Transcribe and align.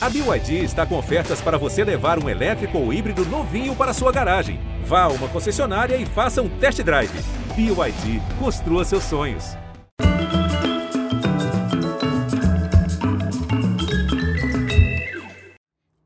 A 0.00 0.08
BYD 0.08 0.62
está 0.62 0.86
com 0.86 0.96
ofertas 0.96 1.40
para 1.40 1.58
você 1.58 1.82
levar 1.82 2.22
um 2.22 2.28
elétrico 2.28 2.78
ou 2.78 2.92
híbrido 2.92 3.24
novinho 3.24 3.74
para 3.74 3.92
sua 3.92 4.12
garagem. 4.12 4.60
Vá 4.84 5.02
a 5.02 5.08
uma 5.08 5.26
concessionária 5.26 5.96
e 5.96 6.06
faça 6.06 6.40
um 6.40 6.48
test 6.48 6.80
drive. 6.82 7.10
BYD, 7.56 8.22
construa 8.38 8.84
seus 8.84 9.02
sonhos. 9.02 9.56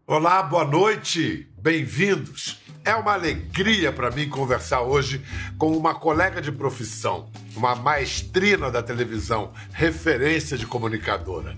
Olá, 0.07 0.43
boa 0.43 0.65
noite, 0.65 1.47
bem-vindos. 1.61 2.63
É 2.85 2.95
uma 2.95 3.13
alegria 3.13 3.93
para 3.93 4.11
mim 4.11 4.27
conversar 4.27 4.81
hoje 4.81 5.23
com 5.59 5.77
uma 5.77 5.95
colega 5.95 6.41
de 6.41 6.51
profissão, 6.51 7.31
uma 7.55 7.77
maestrina 7.77 8.71
da 8.71 8.83
televisão, 8.83 9.53
referência 9.71 10.57
de 10.57 10.67
comunicadora. 10.67 11.55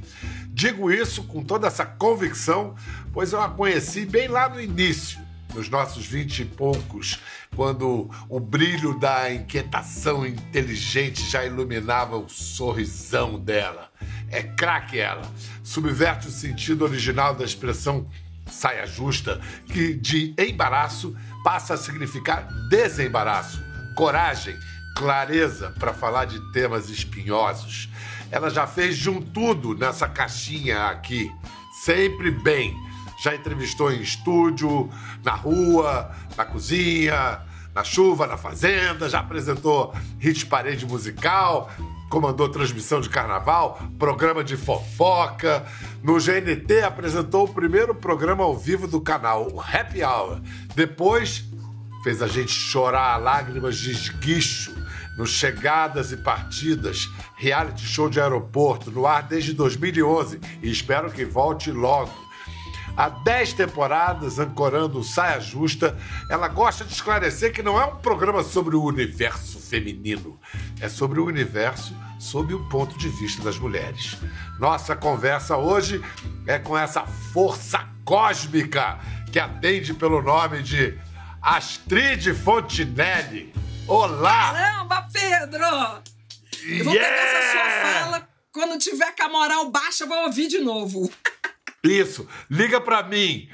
Digo 0.57 0.89
isso 0.89 1.25
com 1.25 1.43
toda 1.43 1.66
essa 1.66 1.84
convicção, 1.84 2.77
pois 3.12 3.32
eu 3.32 3.43
a 3.43 3.48
conheci 3.48 4.07
bem 4.07 4.29
lá 4.29 4.49
no 4.49 4.61
início, 4.61 5.18
nos 5.53 5.68
nossos 5.68 6.07
vinte 6.07 6.43
e 6.43 6.45
poucos, 6.45 7.18
quando 7.57 8.08
o 8.29 8.39
brilho 8.39 8.96
da 8.96 9.35
inquietação 9.35 10.25
inteligente 10.25 11.29
já 11.29 11.45
iluminava 11.45 12.17
o 12.17 12.29
sorrisão 12.29 13.36
dela. 13.36 13.90
É 14.31 14.45
craque 14.45 14.96
ela. 14.96 15.29
Subverte 15.64 16.29
o 16.29 16.31
sentido 16.31 16.84
original 16.84 17.34
da 17.34 17.45
expressão 17.45 18.09
saia 18.46 18.86
justa, 18.86 19.40
que 19.67 19.93
de 19.93 20.36
embaraço 20.39 21.17
passa 21.43 21.75
a 21.75 21.76
significar 21.76 22.46
desembaraço, 22.71 23.61
coragem, 23.96 24.57
clareza 24.96 25.75
para 25.81 25.93
falar 25.93 26.26
de 26.26 26.39
temas 26.53 26.89
espinhosos. 26.89 27.89
Ela 28.35 28.51
já 28.51 28.67
fez 28.67 28.99
de 28.99 29.09
um 29.09 29.23
tudo 29.23 29.77
nessa 29.77 30.09
caixinha 30.09 30.87
aqui, 30.87 31.31
sempre 31.85 32.33
bem. 32.33 32.77
Já 33.23 33.33
entrevistou 33.33 33.93
em 33.93 34.01
estúdio, 34.03 34.91
na 35.23 35.37
rua, 35.37 36.11
na 36.37 36.45
cozinha, 36.45 37.43
na 37.73 37.85
chuva, 37.85 38.27
na 38.27 38.37
fazenda, 38.37 39.09
já 39.09 39.21
apresentou 39.21 39.95
hit 40.19 40.47
parede 40.47 40.85
musical, 40.85 41.71
comandou 42.11 42.49
transmissão 42.49 43.01
de 43.01 43.09
carnaval, 43.09 43.81
programa 44.01 44.43
de 44.43 44.57
fofoca. 44.57 45.65
No 46.03 46.15
GNT 46.15 46.83
apresentou 46.83 47.45
o 47.45 47.55
primeiro 47.55 47.95
programa 47.95 48.43
ao 48.43 48.59
vivo 48.59 48.89
do 48.89 49.01
canal, 49.01 49.47
o 49.53 49.61
Happy 49.61 50.03
Hour. 50.03 50.41
Depois 50.75 51.45
fez 52.03 52.21
a 52.21 52.27
gente 52.27 52.51
chorar 52.51 53.17
lágrimas 53.17 53.77
de 53.77 53.93
esguicho 53.93 54.75
no 55.17 55.27
Chegadas 55.27 56.12
e 56.12 56.17
Partidas, 56.17 57.09
reality 57.37 57.84
show 57.87 58.09
de 58.09 58.20
aeroporto, 58.20 58.91
no 58.91 59.07
ar 59.07 59.23
desde 59.23 59.53
2011 59.53 60.41
e 60.62 60.70
espero 60.70 61.11
que 61.11 61.25
volte 61.25 61.70
logo. 61.70 62.25
Há 62.97 63.09
10 63.09 63.55
temporadas 63.55 64.39
ancorando 64.39 65.01
o 65.01 65.05
Saia 65.05 65.41
Justa, 65.41 65.98
ela 66.31 66.47
gosta 66.47 66.85
de 66.85 66.92
esclarecer 66.92 67.53
que 67.53 67.62
não 67.62 67.81
é 67.81 67.85
um 67.85 67.97
programa 67.97 68.45
sobre 68.45 68.77
o 68.77 68.85
universo 68.85 69.59
feminino, 69.59 70.39
é 70.81 70.89
sobre 70.89 71.19
o 71.19 71.27
universo 71.27 71.92
sob 72.20 72.55
o 72.55 72.69
ponto 72.69 72.97
de 72.97 73.09
vista 73.09 73.42
das 73.42 73.59
mulheres. 73.59 74.17
Nossa 74.61 74.95
conversa 74.95 75.57
hoje 75.57 76.01
é 76.47 76.57
com 76.57 76.79
essa 76.79 77.05
força 77.33 77.85
cósmica 78.05 79.01
que 79.33 79.41
atende 79.41 79.92
pelo 79.92 80.23
nome 80.23 80.62
de 80.62 80.97
Astrid 81.42 82.33
Fontinelli. 82.33 83.53
Olá! 83.87 84.53
Caramba, 84.53 85.09
Pedro! 85.13 85.65
Eu 86.67 86.85
vou 86.85 86.95
Yeah! 86.95 87.17
pegar 87.17 87.23
essa 87.23 87.53
sua 87.53 88.01
fala, 88.05 88.29
quando 88.53 88.79
tiver 88.79 89.15
com 89.15 89.23
a 89.25 89.29
moral 89.29 89.71
baixa, 89.71 90.05
eu 90.05 90.09
vou 90.09 90.25
ouvir 90.25 90.49
de 90.49 90.59
novo. 90.59 91.11
Isso, 91.83 92.27
liga 92.51 92.81
pra 92.81 93.03
mim. 93.03 93.49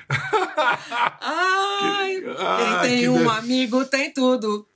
Ai, 1.21 2.23
Ah, 2.39 2.81
quem 2.83 2.91
tem 2.91 3.01
que 3.01 3.09
um 3.09 3.25
de- 3.25 3.29
amigo 3.29 3.85
tem 3.85 4.13
tudo. 4.13 4.67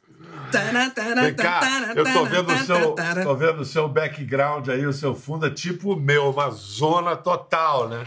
Tana, 0.51 0.91
tana, 0.91 1.23
Vem 1.23 1.35
cá, 1.35 1.61
tana, 1.61 1.93
eu 1.95 2.05
tô 2.05 2.25
vendo, 2.25 2.53
o 2.53 2.59
seu, 2.67 2.95
tô 3.25 3.35
vendo 3.37 3.61
o 3.61 3.65
seu 3.65 3.89
background 3.89 4.69
aí, 4.69 4.85
o 4.87 4.93
seu 4.93 5.15
fundo 5.15 5.47
é 5.47 5.51
tipo 5.51 5.93
o 5.93 5.97
meu, 6.01 6.31
uma 6.31 6.51
zona 6.51 7.17
total, 7.17 7.89
né? 7.89 8.05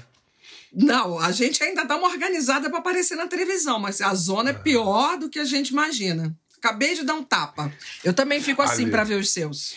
Não, 0.73 1.17
a 1.19 1.31
gente 1.31 1.63
ainda 1.63 1.83
dá 1.85 1.95
uma 1.95 2.09
organizada 2.09 2.69
pra 2.69 2.79
aparecer 2.79 3.15
na 3.15 3.27
televisão, 3.27 3.79
mas 3.79 4.01
a 4.01 4.13
zona 4.13 4.49
é 4.51 4.53
pior 4.53 5.17
do 5.17 5.29
que 5.29 5.39
a 5.39 5.45
gente 5.45 5.69
imagina. 5.69 6.35
Acabei 6.59 6.95
de 6.95 7.03
dar 7.03 7.13
um 7.13 7.23
tapa. 7.23 7.71
Eu 8.03 8.13
também 8.13 8.41
fico 8.41 8.61
assim 8.61 8.89
pra 8.89 9.03
ver 9.03 9.15
os 9.15 9.29
seus. 9.31 9.75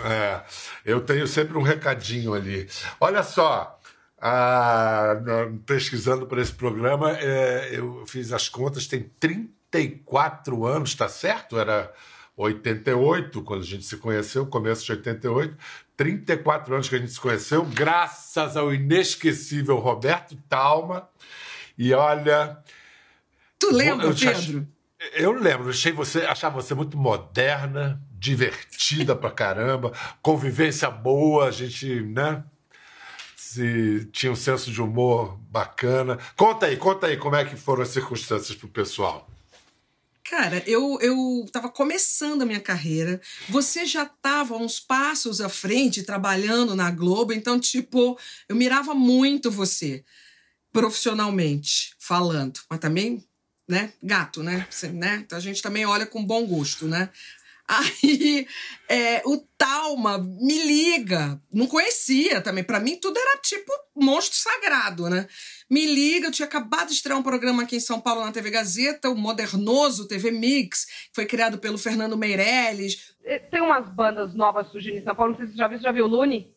É, 0.00 0.42
eu 0.84 1.00
tenho 1.02 1.26
sempre 1.26 1.56
um 1.58 1.62
recadinho 1.62 2.32
ali. 2.32 2.68
Olha 2.98 3.22
só, 3.22 3.78
na- 4.20 5.52
pesquisando 5.66 6.26
para 6.26 6.40
esse 6.40 6.52
programa, 6.52 7.10
é, 7.18 7.70
eu 7.72 8.04
fiz 8.06 8.32
as 8.32 8.48
contas, 8.48 8.86
tem 8.86 9.10
34 9.20 10.64
anos, 10.66 10.94
tá 10.94 11.08
certo? 11.08 11.58
Era 11.58 11.92
88 12.36 13.42
quando 13.42 13.60
a 13.62 13.66
gente 13.66 13.84
se 13.84 13.96
conheceu, 13.98 14.46
começo 14.46 14.84
de 14.84 14.92
88. 14.92 15.56
34 15.96 16.74
anos 16.74 16.88
que 16.88 16.94
a 16.94 16.98
gente 16.98 17.12
se 17.12 17.20
conheceu, 17.20 17.64
graças 17.64 18.56
ao 18.56 18.72
inesquecível 18.72 19.76
Roberto 19.76 20.36
Talma. 20.48 21.08
E 21.76 21.92
olha, 21.92 22.58
Tu 23.58 23.70
lembra, 23.72 24.06
eu 24.06 24.14
Pedro? 24.14 24.66
Eu 25.14 25.32
lembro, 25.32 25.70
achei 25.70 25.92
você, 25.92 26.20
achava 26.22 26.60
você 26.60 26.74
muito 26.74 26.96
moderna, 26.96 28.00
divertida 28.12 29.16
pra 29.16 29.30
caramba, 29.30 29.92
convivência 30.22 30.90
boa, 30.90 31.46
a 31.46 31.50
gente, 31.50 32.00
né? 32.02 32.44
Se, 33.36 34.08
tinha 34.12 34.32
um 34.32 34.36
senso 34.36 34.70
de 34.70 34.80
humor 34.80 35.36
bacana. 35.50 36.18
Conta 36.36 36.66
aí, 36.66 36.76
conta 36.76 37.06
aí 37.08 37.16
como 37.16 37.36
é 37.36 37.44
que 37.44 37.56
foram 37.56 37.82
as 37.82 37.88
circunstâncias 37.88 38.56
pro 38.56 38.68
pessoal. 38.68 39.28
Cara, 40.24 40.62
eu, 40.66 40.98
eu 41.02 41.44
tava 41.52 41.68
começando 41.68 42.40
a 42.40 42.46
minha 42.46 42.60
carreira. 42.60 43.20
Você 43.50 43.84
já 43.84 44.06
tava 44.06 44.56
uns 44.56 44.80
passos 44.80 45.42
à 45.42 45.48
frente 45.48 46.02
trabalhando 46.02 46.74
na 46.74 46.90
Globo, 46.90 47.34
então, 47.34 47.60
tipo, 47.60 48.18
eu 48.48 48.56
mirava 48.56 48.94
muito 48.94 49.50
você, 49.50 50.02
profissionalmente 50.72 51.94
falando. 51.98 52.60
Mas 52.70 52.78
também, 52.78 53.22
né? 53.68 53.92
Gato, 54.02 54.42
né? 54.42 54.66
Né? 54.94 55.22
Então 55.24 55.38
a 55.38 55.40
gente 55.40 55.62
também 55.62 55.86
olha 55.86 56.06
com 56.06 56.24
bom 56.24 56.46
gosto, 56.46 56.86
né? 56.86 57.08
Aí 57.72 58.46
é, 58.88 59.22
o 59.24 59.38
Talma 59.56 60.18
me 60.18 60.62
liga, 60.66 61.40
não 61.50 61.66
conhecia 61.66 62.40
também. 62.40 62.62
Pra 62.64 62.80
mim, 62.80 62.96
tudo 63.00 63.16
era 63.18 63.38
tipo 63.40 63.72
monstro 63.96 64.36
sagrado, 64.36 65.08
né? 65.08 65.26
Me 65.70 65.86
liga, 65.86 66.26
eu 66.26 66.32
tinha 66.32 66.46
acabado 66.46 66.88
de 66.88 66.94
estrear 66.94 67.18
um 67.18 67.22
programa 67.22 67.62
aqui 67.62 67.76
em 67.76 67.80
São 67.80 68.00
Paulo 68.00 68.24
na 68.24 68.32
TV 68.32 68.50
Gazeta, 68.50 69.08
o 69.08 69.14
Modernoso 69.16 70.08
TV 70.08 70.30
Mix, 70.32 70.84
que 70.84 71.14
foi 71.14 71.24
criado 71.24 71.56
pelo 71.56 71.78
Fernando 71.78 72.16
Meirelles. 72.16 73.14
Eh, 73.24 73.38
Tem 73.38 73.62
umas 73.62 73.88
bandas 73.88 74.34
novas 74.34 74.66
surgindo 74.70 74.98
em 74.98 75.04
São 75.04 75.14
Paulo, 75.14 75.30
não 75.32 75.38
sei 75.38 75.46
se 75.46 75.52
você 75.52 75.58
já 75.58 75.68
viu, 75.68 75.78
você 75.78 75.84
já 75.84 75.92
viu 75.92 76.04
o 76.04 76.08
Lune? 76.08 76.52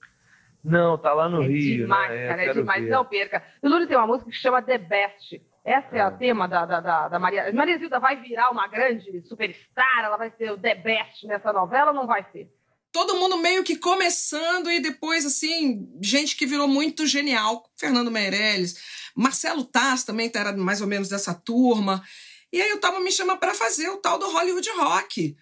Não, 0.63 0.97
tá 0.97 1.13
lá 1.13 1.29
no 1.29 1.43
é 1.43 1.47
Rio. 1.47 1.83
demais, 1.83 2.11
né? 2.11 2.27
cara, 2.27 2.43
é 2.43 2.53
demais, 2.53 2.83
ver. 2.83 2.89
não 2.89 3.05
perca. 3.05 3.43
O 3.61 3.69
Lune 3.69 3.87
tem 3.87 3.95
uma 3.95 4.07
música 4.07 4.29
que 4.31 4.35
chama 4.35 4.61
The 4.61 4.79
Best. 4.79 5.41
Essa 5.65 5.97
é 5.97 6.07
o 6.07 6.15
tema 6.15 6.47
da, 6.47 6.63
da, 6.63 6.79
da, 6.79 7.07
da 7.07 7.19
Maria. 7.19 7.51
Maria 7.51 7.79
Zilda 7.79 7.99
vai 7.99 8.21
virar 8.21 8.51
uma 8.51 8.67
grande 8.67 9.23
superstar, 9.27 10.03
ela 10.03 10.15
vai 10.15 10.31
ser 10.37 10.51
o 10.51 10.57
The 10.59 10.75
Best 10.75 11.25
nessa 11.25 11.51
novela 11.51 11.89
ou 11.89 11.95
não 11.95 12.05
vai 12.05 12.23
ser? 12.31 12.47
Todo 12.91 13.15
mundo 13.15 13.35
meio 13.39 13.63
que 13.63 13.75
começando 13.75 14.71
e 14.71 14.79
depois, 14.79 15.25
assim, 15.25 15.89
gente 15.99 16.35
que 16.35 16.45
virou 16.45 16.67
muito 16.67 17.07
genial. 17.07 17.67
Fernando 17.75 18.11
Meirelles, 18.11 18.75
Marcelo 19.15 19.65
Taz 19.65 20.03
também 20.03 20.31
era 20.33 20.55
mais 20.55 20.81
ou 20.81 20.87
menos 20.87 21.09
dessa 21.09 21.33
turma. 21.33 22.03
E 22.53 22.61
aí 22.61 22.71
o 22.71 22.79
Tava 22.79 22.99
me 22.99 23.11
chama 23.11 23.35
pra 23.35 23.55
fazer 23.55 23.89
o 23.89 23.97
tal 23.97 24.19
do 24.19 24.29
Hollywood 24.29 24.69
Rock. 24.77 25.35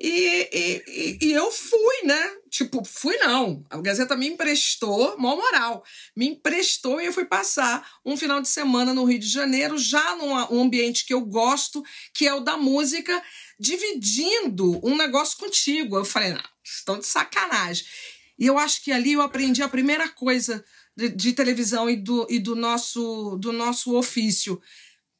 E, 0.00 0.48
e, 0.52 1.18
e- 1.26 1.32
eu 1.32 1.50
fui, 1.50 2.02
né? 2.04 2.36
Tipo, 2.48 2.84
fui 2.84 3.16
não. 3.16 3.64
A 3.68 3.78
Gazeta 3.78 4.16
me 4.16 4.28
emprestou, 4.28 5.18
mó 5.18 5.34
moral, 5.34 5.84
me 6.16 6.28
emprestou 6.28 7.00
e 7.00 7.06
eu 7.06 7.12
fui 7.12 7.24
passar 7.24 7.86
um 8.04 8.16
final 8.16 8.40
de 8.40 8.48
semana 8.48 8.94
no 8.94 9.04
Rio 9.04 9.18
de 9.18 9.26
Janeiro, 9.26 9.76
já 9.76 10.14
num 10.16 10.32
um 10.54 10.62
ambiente 10.62 11.04
que 11.04 11.12
eu 11.12 11.20
gosto, 11.22 11.82
que 12.14 12.28
é 12.28 12.32
o 12.32 12.40
da 12.40 12.56
música, 12.56 13.20
dividindo 13.58 14.80
um 14.86 14.96
negócio 14.96 15.36
contigo. 15.36 15.96
Eu 15.96 16.04
falei, 16.04 16.32
não, 16.32 16.44
estão 16.62 16.98
de 16.98 17.06
sacanagem. 17.06 17.84
E 18.38 18.46
eu 18.46 18.56
acho 18.56 18.84
que 18.84 18.92
ali 18.92 19.14
eu 19.14 19.20
aprendi 19.20 19.62
a 19.62 19.68
primeira 19.68 20.08
coisa 20.08 20.64
de, 20.96 21.08
de 21.08 21.32
televisão 21.32 21.90
e, 21.90 21.96
do, 21.96 22.24
e 22.30 22.38
do, 22.38 22.54
nosso, 22.54 23.36
do 23.36 23.52
nosso 23.52 23.96
ofício. 23.96 24.62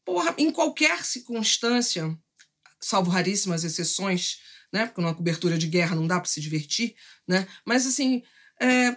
Porra, 0.04 0.32
em 0.38 0.52
qualquer 0.52 1.04
circunstância, 1.04 2.16
salvo 2.80 3.10
raríssimas 3.10 3.64
exceções, 3.64 4.38
né? 4.72 4.86
Porque 4.86 5.00
numa 5.00 5.14
cobertura 5.14 5.56
de 5.58 5.66
guerra 5.66 5.96
não 5.96 6.06
dá 6.06 6.20
para 6.20 6.28
se 6.28 6.40
divertir, 6.40 6.94
né? 7.26 7.46
Mas 7.64 7.86
assim, 7.86 8.22
é, 8.60 8.96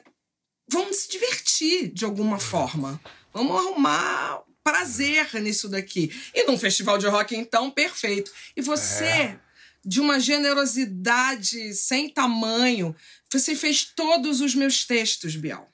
vamos 0.70 0.98
se 0.98 1.10
divertir 1.10 1.92
de 1.94 2.06
alguma 2.06 2.40
forma. 2.40 3.00
Vamos 3.34 3.56
arrumar 3.56 4.42
prazer 4.64 5.34
nisso 5.42 5.68
daqui. 5.70 6.12
E 6.34 6.46
num 6.46 6.58
festival 6.58 6.98
de 6.98 7.08
rock, 7.08 7.36
então, 7.36 7.72
perfeito. 7.72 8.32
E 8.56 8.62
você, 8.62 9.06
É. 9.06 9.40
de 9.84 10.00
uma 10.00 10.20
generosidade 10.20 11.74
sem 11.74 12.10
tamanho, 12.10 12.96
você 13.32 13.56
fez 13.56 13.86
todos 13.86 14.40
os 14.42 14.54
meus 14.54 14.86
textos, 14.86 15.36
Bial. 15.36 15.68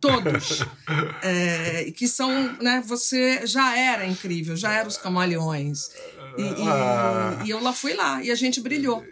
todos. 0.00 0.60
é, 1.24 1.90
que 1.90 2.06
são, 2.06 2.52
né? 2.62 2.80
Você 2.86 3.44
já 3.46 3.76
era 3.76 4.06
incrível, 4.06 4.56
já 4.56 4.72
era 4.72 4.86
os 4.86 4.96
camaleões. 4.96 5.90
E, 6.38 6.62
e, 6.62 6.68
ah. 6.68 7.42
e, 7.44 7.50
eu 7.50 7.60
lá 7.60 7.72
fui 7.72 7.94
lá 7.94 8.22
e 8.22 8.30
a 8.30 8.34
gente 8.36 8.60
brilhou. 8.60 9.04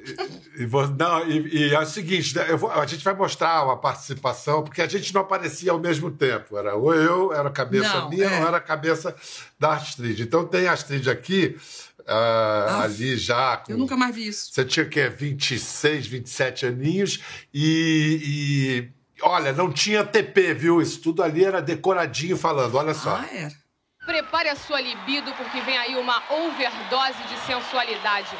E, 0.56 0.62
e 0.62 0.66
não, 0.96 1.28
e, 1.28 1.74
é 1.74 1.80
o 1.80 1.84
seguinte, 1.84 2.36
né, 2.36 2.54
vou, 2.54 2.70
a 2.70 2.86
gente 2.86 3.02
vai 3.02 3.14
mostrar 3.14 3.64
uma 3.64 3.76
participação, 3.76 4.62
porque 4.62 4.80
a 4.80 4.86
gente 4.86 5.12
não 5.12 5.22
aparecia 5.22 5.72
ao 5.72 5.80
mesmo 5.80 6.08
tempo. 6.08 6.56
Era 6.56 6.76
ou 6.76 6.94
eu, 6.94 7.32
era 7.32 7.48
a 7.48 7.52
cabeça 7.52 8.00
não, 8.00 8.10
minha, 8.10 8.26
é. 8.26 8.40
ou 8.40 8.46
era 8.46 8.58
a 8.58 8.60
cabeça 8.60 9.12
da 9.58 9.72
Astrid. 9.72 10.20
Então 10.20 10.46
tem 10.46 10.68
a 10.68 10.72
Astrid 10.72 11.10
aqui. 11.10 11.56
Uh, 12.00 12.06
ah, 12.08 12.82
ali 12.84 13.16
já. 13.16 13.56
Com, 13.56 13.72
eu 13.72 13.78
nunca 13.78 13.96
mais 13.96 14.14
vi 14.14 14.28
isso. 14.28 14.52
Você 14.52 14.64
tinha 14.64 14.86
que 14.86 15.08
26, 15.08 16.06
27 16.06 16.66
aninhos 16.66 17.20
e, 17.52 18.20
e, 18.22 18.88
olha, 19.20 19.52
não 19.52 19.72
tinha 19.72 20.04
TP, 20.04 20.54
viu? 20.54 20.80
Isso 20.80 21.00
tudo 21.00 21.24
ali 21.24 21.44
era 21.44 21.60
decoradinho 21.60 22.36
falando, 22.36 22.76
olha 22.76 22.94
só. 22.94 23.16
Ah, 23.16 23.28
era. 23.32 23.65
Prepare 24.06 24.48
a 24.48 24.54
sua 24.54 24.80
libido 24.80 25.32
porque 25.32 25.60
vem 25.62 25.76
aí 25.76 25.96
uma 25.96 26.22
overdose 26.30 27.20
de 27.24 27.36
sensualidade. 27.38 28.30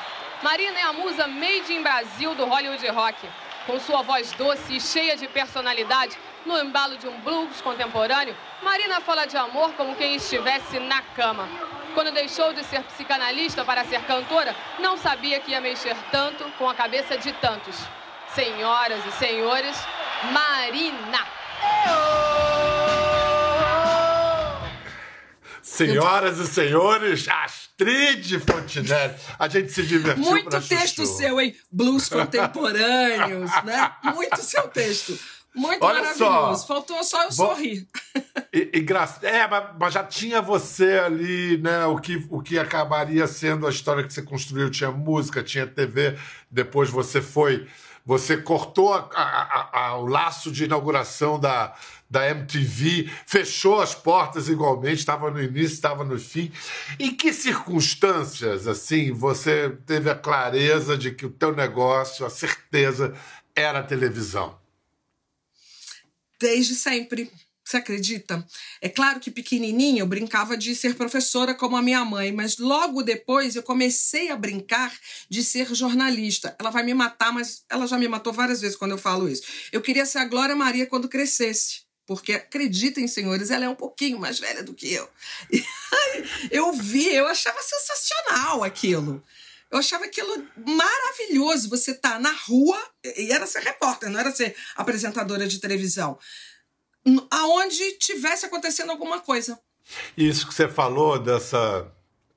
Marina 0.40 0.78
é 0.78 0.82
a 0.82 0.92
musa 0.92 1.26
made 1.26 1.74
in 1.74 1.82
Brasil 1.82 2.36
do 2.36 2.46
Hollywood 2.46 2.86
Rock. 2.86 3.28
Com 3.66 3.80
sua 3.80 4.00
voz 4.02 4.30
doce 4.32 4.76
e 4.76 4.80
cheia 4.80 5.16
de 5.16 5.26
personalidade, 5.26 6.16
no 6.44 6.56
embalo 6.56 6.96
de 6.96 7.08
um 7.08 7.18
blues 7.18 7.60
contemporâneo, 7.60 8.36
Marina 8.62 9.00
fala 9.00 9.26
de 9.26 9.36
amor 9.36 9.72
como 9.72 9.96
quem 9.96 10.14
estivesse 10.14 10.78
na 10.78 11.02
cama. 11.02 11.48
Quando 11.94 12.12
deixou 12.12 12.52
de 12.52 12.62
ser 12.62 12.84
psicanalista 12.84 13.64
para 13.64 13.84
ser 13.86 14.00
cantora, 14.02 14.54
não 14.78 14.96
sabia 14.96 15.40
que 15.40 15.50
ia 15.50 15.60
mexer 15.60 15.96
tanto 16.12 16.44
com 16.58 16.68
a 16.68 16.74
cabeça 16.74 17.18
de 17.18 17.32
tantos. 17.32 17.76
Senhoras 18.28 19.04
e 19.04 19.10
senhores, 19.12 19.76
Marina! 20.30 21.45
Senhoras 25.76 26.38
e 26.38 26.46
senhores, 26.46 27.28
Astrid 27.28 28.40
Fontinelli. 28.40 29.14
A 29.38 29.49
gente 29.49 29.73
se 29.73 29.82
divertiu 29.82 30.25
Muito 30.25 30.61
texto 30.62 31.02
chuchu. 31.02 31.17
seu, 31.17 31.40
hein? 31.40 31.55
Blues 31.70 32.08
contemporâneos, 32.08 33.50
né? 33.64 33.93
Muito 34.14 34.40
seu 34.43 34.67
texto. 34.69 35.19
Muito 35.55 35.82
Olha 35.82 36.02
maravilhoso. 36.02 36.61
Só. 36.61 36.67
Faltou 36.67 37.02
só 37.02 37.25
eu 37.25 37.31
Vou... 37.31 37.49
sorrir. 37.49 37.88
E, 38.52 38.70
e 38.75 38.81
gra... 38.81 39.08
É, 39.23 39.46
mas, 39.49 39.64
mas, 39.81 39.94
já 39.94 40.05
tinha 40.05 40.43
você 40.43 40.99
ali, 40.99 41.56
né? 41.58 41.87
O 41.87 41.99
que, 41.99 42.26
o 42.28 42.43
que 42.43 42.58
acabaria 42.58 43.26
sendo 43.26 43.67
a 43.67 43.70
história 43.70 44.05
que 44.05 44.12
você 44.12 44.20
construiu. 44.20 44.70
Tinha 44.70 44.90
música, 44.90 45.43
tinha 45.43 45.67
TV. 45.67 46.19
Depois 46.50 46.90
você 46.90 47.23
foi. 47.23 47.67
Você 48.06 48.36
cortou 48.36 48.94
a, 48.94 49.10
a, 49.12 49.86
a, 49.88 49.98
o 49.98 50.06
laço 50.06 50.52
de 50.52 50.64
inauguração 50.64 51.40
da, 51.40 51.74
da 52.08 52.30
MTV, 52.30 53.10
fechou 53.26 53.80
as 53.80 53.96
portas 53.96 54.48
igualmente, 54.48 55.00
estava 55.00 55.28
no 55.28 55.42
início, 55.42 55.74
estava 55.74 56.04
no 56.04 56.16
fim. 56.16 56.52
Em 57.00 57.12
que 57.12 57.32
circunstâncias, 57.32 58.68
assim, 58.68 59.12
você 59.12 59.76
teve 59.84 60.08
a 60.08 60.14
clareza 60.14 60.96
de 60.96 61.10
que 61.10 61.26
o 61.26 61.30
teu 61.30 61.54
negócio, 61.54 62.24
a 62.24 62.30
certeza, 62.30 63.12
era 63.56 63.80
a 63.80 63.82
televisão? 63.82 64.56
Desde 66.38 66.76
sempre. 66.76 67.28
Você 67.66 67.78
acredita? 67.78 68.46
É 68.80 68.88
claro 68.88 69.18
que 69.18 69.28
pequenininha 69.28 70.00
eu 70.00 70.06
brincava 70.06 70.56
de 70.56 70.72
ser 70.76 70.94
professora 70.94 71.52
como 71.52 71.76
a 71.76 71.82
minha 71.82 72.04
mãe, 72.04 72.30
mas 72.30 72.58
logo 72.58 73.02
depois 73.02 73.56
eu 73.56 73.62
comecei 73.62 74.30
a 74.30 74.36
brincar 74.36 74.96
de 75.28 75.42
ser 75.42 75.74
jornalista. 75.74 76.54
Ela 76.60 76.70
vai 76.70 76.84
me 76.84 76.94
matar, 76.94 77.32
mas 77.32 77.64
ela 77.68 77.88
já 77.88 77.98
me 77.98 78.06
matou 78.06 78.32
várias 78.32 78.60
vezes 78.60 78.76
quando 78.76 78.92
eu 78.92 78.98
falo 78.98 79.28
isso. 79.28 79.42
Eu 79.72 79.82
queria 79.82 80.06
ser 80.06 80.18
a 80.18 80.24
Glória 80.24 80.54
Maria 80.54 80.86
quando 80.86 81.08
crescesse. 81.08 81.80
Porque 82.06 82.34
acreditem, 82.34 83.08
senhores, 83.08 83.50
ela 83.50 83.64
é 83.64 83.68
um 83.68 83.74
pouquinho 83.74 84.20
mais 84.20 84.38
velha 84.38 84.62
do 84.62 84.72
que 84.72 84.92
eu. 84.92 85.10
Eu 86.52 86.72
vi, 86.72 87.12
eu 87.12 87.26
achava 87.26 87.58
sensacional 87.60 88.62
aquilo. 88.62 89.24
Eu 89.72 89.78
achava 89.78 90.04
aquilo 90.04 90.46
maravilhoso. 90.64 91.68
Você 91.68 91.94
tá 91.94 92.20
na 92.20 92.30
rua, 92.30 92.80
e 93.16 93.32
era 93.32 93.44
ser 93.44 93.62
repórter, 93.62 94.08
não 94.08 94.20
era 94.20 94.30
ser 94.30 94.54
apresentadora 94.76 95.48
de 95.48 95.58
televisão. 95.58 96.16
Aonde 97.30 97.92
tivesse 97.98 98.46
acontecendo 98.46 98.90
alguma 98.90 99.20
coisa. 99.20 99.58
Isso 100.16 100.46
que 100.46 100.54
você 100.54 100.66
falou 100.68 101.18
dessa 101.18 101.90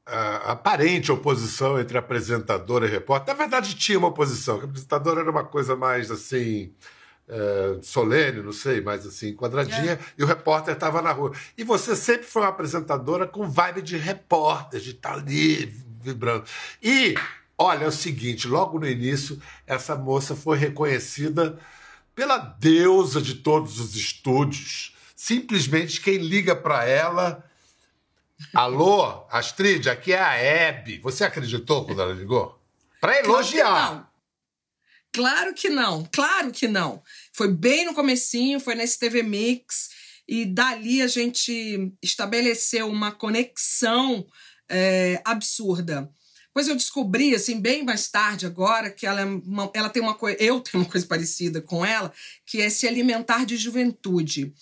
aparente 0.06 1.12
oposição 1.12 1.80
entre 1.80 1.98
apresentadora 1.98 2.88
e 2.88 2.90
repórter. 2.90 3.34
Na 3.34 3.38
verdade, 3.38 3.76
tinha 3.76 3.98
uma 3.98 4.08
oposição. 4.08 4.60
A 4.60 4.64
apresentadora 4.64 5.22
era 5.22 5.32
uma 5.32 5.44
coisa 5.44 5.76
mais 5.76 6.10
assim 6.10 6.74
é, 7.28 7.78
solene, 7.82 8.42
não 8.42 8.52
sei, 8.52 8.82
mas 8.82 9.06
assim, 9.06 9.36
quadradinha, 9.36 9.94
é. 9.94 10.00
e 10.18 10.24
o 10.24 10.26
repórter 10.26 10.74
estava 10.74 11.02
na 11.02 11.12
rua. 11.12 11.32
E 11.58 11.64
você 11.64 11.96
sempre 11.96 12.26
foi 12.26 12.42
uma 12.42 12.50
apresentadora 12.50 13.28
com 13.28 13.48
vibe 13.48 13.84
de 13.84 13.98
repórter, 13.98 14.82
de 14.82 14.92
estar 14.92 15.12
tá 15.12 15.16
ali 15.16 15.66
vibrando. 16.02 16.44
E, 16.82 17.16
olha, 17.58 17.86
é 17.86 17.88
o 17.88 17.92
seguinte: 17.92 18.48
logo 18.48 18.80
no 18.80 18.88
início, 18.88 19.40
essa 19.68 19.96
moça 19.96 20.36
foi 20.36 20.58
reconhecida 20.58 21.60
pela 22.20 22.38
deusa 22.38 23.22
de 23.22 23.36
todos 23.36 23.80
os 23.80 23.96
estúdios. 23.96 24.94
Simplesmente 25.16 26.02
quem 26.02 26.18
liga 26.18 26.54
para 26.54 26.84
ela. 26.84 27.50
Alô, 28.54 29.26
Astrid, 29.32 29.88
aqui 29.88 30.12
é 30.12 30.20
a 30.20 30.34
Hebe. 30.34 31.00
Você 31.00 31.24
acreditou 31.24 31.86
quando 31.86 32.02
ela 32.02 32.14
ligou? 32.14 32.62
Para 33.00 33.20
elogiar. 33.20 34.12
Claro 35.14 35.54
que 35.54 35.70
não, 35.70 36.06
claro 36.12 36.52
que 36.52 36.68
não. 36.68 37.02
Foi 37.32 37.48
bem 37.48 37.86
no 37.86 37.94
comecinho, 37.94 38.60
foi 38.60 38.76
nesse 38.76 39.00
TV 39.00 39.24
Mix, 39.24 39.90
e 40.28 40.46
dali 40.46 41.02
a 41.02 41.08
gente 41.08 41.94
estabeleceu 42.04 42.90
uma 42.90 43.14
conexão 43.14 44.28
é, 44.68 45.22
absurda. 45.24 46.12
Pois 46.60 46.68
eu 46.68 46.76
descobri, 46.76 47.34
assim, 47.34 47.62
bem 47.62 47.86
mais 47.86 48.10
tarde 48.10 48.46
agora, 48.46 48.90
que 48.90 49.08
ela, 49.08 49.22
é 49.22 49.24
uma, 49.24 49.72
ela 49.74 49.88
tem 49.88 50.04
uma 50.04 50.14
coisa, 50.14 50.38
eu 50.44 50.60
tenho 50.60 50.84
uma 50.84 50.92
coisa 50.92 51.08
parecida 51.08 51.62
com 51.62 51.86
ela, 51.86 52.12
que 52.46 52.60
é 52.60 52.70
se 52.70 52.86
alimentar 52.86 53.46
de 53.46 53.56
juventude. 53.56 54.54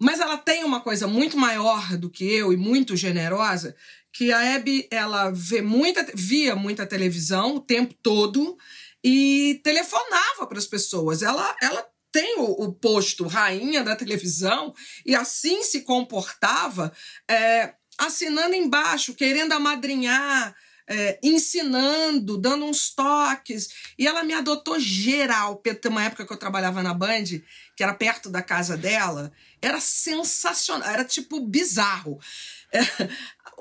Mas 0.00 0.20
ela 0.20 0.38
tem 0.38 0.62
uma 0.62 0.80
coisa 0.80 1.08
muito 1.08 1.36
maior 1.36 1.96
do 1.96 2.08
que 2.08 2.24
eu 2.32 2.52
e 2.52 2.56
muito 2.56 2.94
generosa, 2.94 3.74
que 4.12 4.30
a 4.30 4.54
Abby, 4.54 4.86
ela 4.88 5.32
vê 5.32 5.60
muita, 5.60 6.06
via 6.14 6.54
muita 6.54 6.86
televisão 6.86 7.56
o 7.56 7.60
tempo 7.60 7.92
todo, 8.00 8.56
e 9.02 9.60
telefonava 9.64 10.46
para 10.46 10.58
as 10.58 10.66
pessoas. 10.66 11.22
Ela, 11.22 11.56
ela 11.60 11.84
tem 12.12 12.38
o, 12.38 12.66
o, 12.66 12.72
posto 12.72 13.26
rainha 13.26 13.82
da 13.82 13.96
televisão 13.96 14.72
e 15.04 15.12
assim 15.12 15.64
se 15.64 15.80
comportava, 15.80 16.92
é, 17.28 17.74
assinando 17.98 18.54
embaixo, 18.54 19.12
querendo 19.12 19.50
amadrinhar. 19.50 20.54
É, 20.94 21.18
ensinando, 21.22 22.36
dando 22.36 22.66
uns 22.66 22.90
toques. 22.90 23.70
E 23.98 24.06
ela 24.06 24.22
me 24.22 24.34
adotou 24.34 24.78
geral. 24.78 25.56
Tem 25.56 25.90
uma 25.90 26.04
época 26.04 26.26
que 26.26 26.32
eu 26.32 26.36
trabalhava 26.36 26.82
na 26.82 26.92
Band, 26.92 27.24
que 27.74 27.82
era 27.82 27.94
perto 27.94 28.28
da 28.28 28.42
casa 28.42 28.76
dela. 28.76 29.32
Era 29.62 29.80
sensacional, 29.80 30.86
era 30.86 31.04
tipo 31.04 31.40
bizarro. 31.40 32.20
É, 32.70 32.80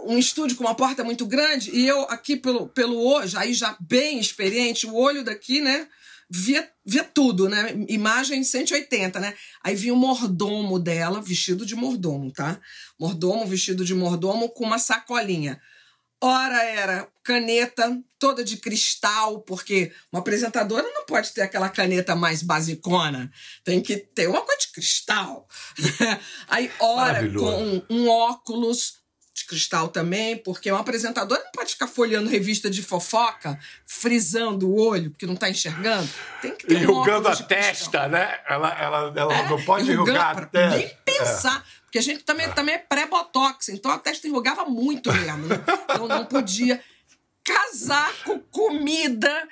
um 0.05 0.17
estúdio 0.17 0.57
com 0.57 0.63
uma 0.63 0.75
porta 0.75 1.03
muito 1.03 1.25
grande 1.25 1.71
e 1.71 1.87
eu 1.87 2.01
aqui 2.03 2.35
pelo, 2.35 2.67
pelo 2.67 2.97
hoje, 2.97 3.37
aí 3.37 3.53
já 3.53 3.75
bem 3.79 4.19
experiente, 4.19 4.87
o 4.87 4.95
olho 4.95 5.23
daqui, 5.23 5.61
né? 5.61 5.87
Via, 6.29 6.69
via 6.85 7.03
tudo, 7.03 7.49
né? 7.49 7.75
Imagem 7.89 8.41
180, 8.41 9.19
né? 9.19 9.33
Aí 9.61 9.75
vinha 9.75 9.93
o 9.93 9.97
mordomo 9.97 10.79
dela, 10.79 11.21
vestido 11.21 11.65
de 11.65 11.75
mordomo, 11.75 12.31
tá? 12.31 12.59
Mordomo, 12.97 13.45
vestido 13.45 13.83
de 13.83 13.93
mordomo, 13.93 14.49
com 14.49 14.63
uma 14.63 14.79
sacolinha. 14.79 15.61
Ora 16.21 16.63
era 16.63 17.10
caneta 17.23 17.99
toda 18.17 18.43
de 18.43 18.57
cristal, 18.57 19.41
porque 19.41 19.91
uma 20.11 20.19
apresentadora 20.19 20.87
não 20.93 21.05
pode 21.05 21.31
ter 21.33 21.41
aquela 21.41 21.69
caneta 21.69 22.15
mais 22.15 22.41
basicona, 22.41 23.31
tem 23.63 23.81
que 23.81 23.97
ter 23.97 24.27
uma 24.27 24.41
coisa 24.41 24.61
de 24.61 24.67
cristal. 24.69 25.47
Aí, 26.47 26.71
ora 26.79 27.27
com 27.31 27.83
um 27.89 28.07
óculos 28.09 29.01
de 29.33 29.45
cristal 29.45 29.87
também, 29.87 30.37
porque 30.37 30.71
um 30.71 30.75
apresentador 30.75 31.37
não 31.37 31.51
pode 31.51 31.73
ficar 31.73 31.87
folhando 31.87 32.29
revista 32.29 32.69
de 32.69 32.83
fofoca, 32.83 33.57
frisando 33.85 34.69
o 34.69 34.79
olho, 34.79 35.11
porque 35.11 35.25
não 35.25 35.35
está 35.35 35.49
enxergando. 35.49 36.09
Tem 36.41 36.55
que 36.55 36.67
ter 36.67 36.81
Enrugando 36.81 37.29
um 37.29 37.31
a 37.31 37.35
testa, 37.35 38.07
né? 38.07 38.39
Ela, 38.47 38.69
ela, 38.79 39.13
ela 39.15 39.33
é, 39.33 39.49
não 39.49 39.63
pode 39.63 39.89
enrugar 39.89 40.37
a 40.37 40.45
testa. 40.45 40.77
Nem 40.77 40.97
pensar. 41.05 41.65
É. 41.77 41.81
Porque 41.83 41.97
a 41.99 42.01
gente 42.01 42.23
também, 42.23 42.49
também 42.51 42.75
é 42.75 42.77
pré-botox, 42.77 43.69
então 43.69 43.91
a 43.91 43.99
testa 43.99 44.27
enrugava 44.27 44.65
muito 44.65 45.11
mesmo. 45.11 45.47
Né? 45.47 45.61
Então 45.83 46.07
não 46.07 46.25
podia. 46.25 46.81
Casaco, 47.43 48.39
comida, 48.51 49.47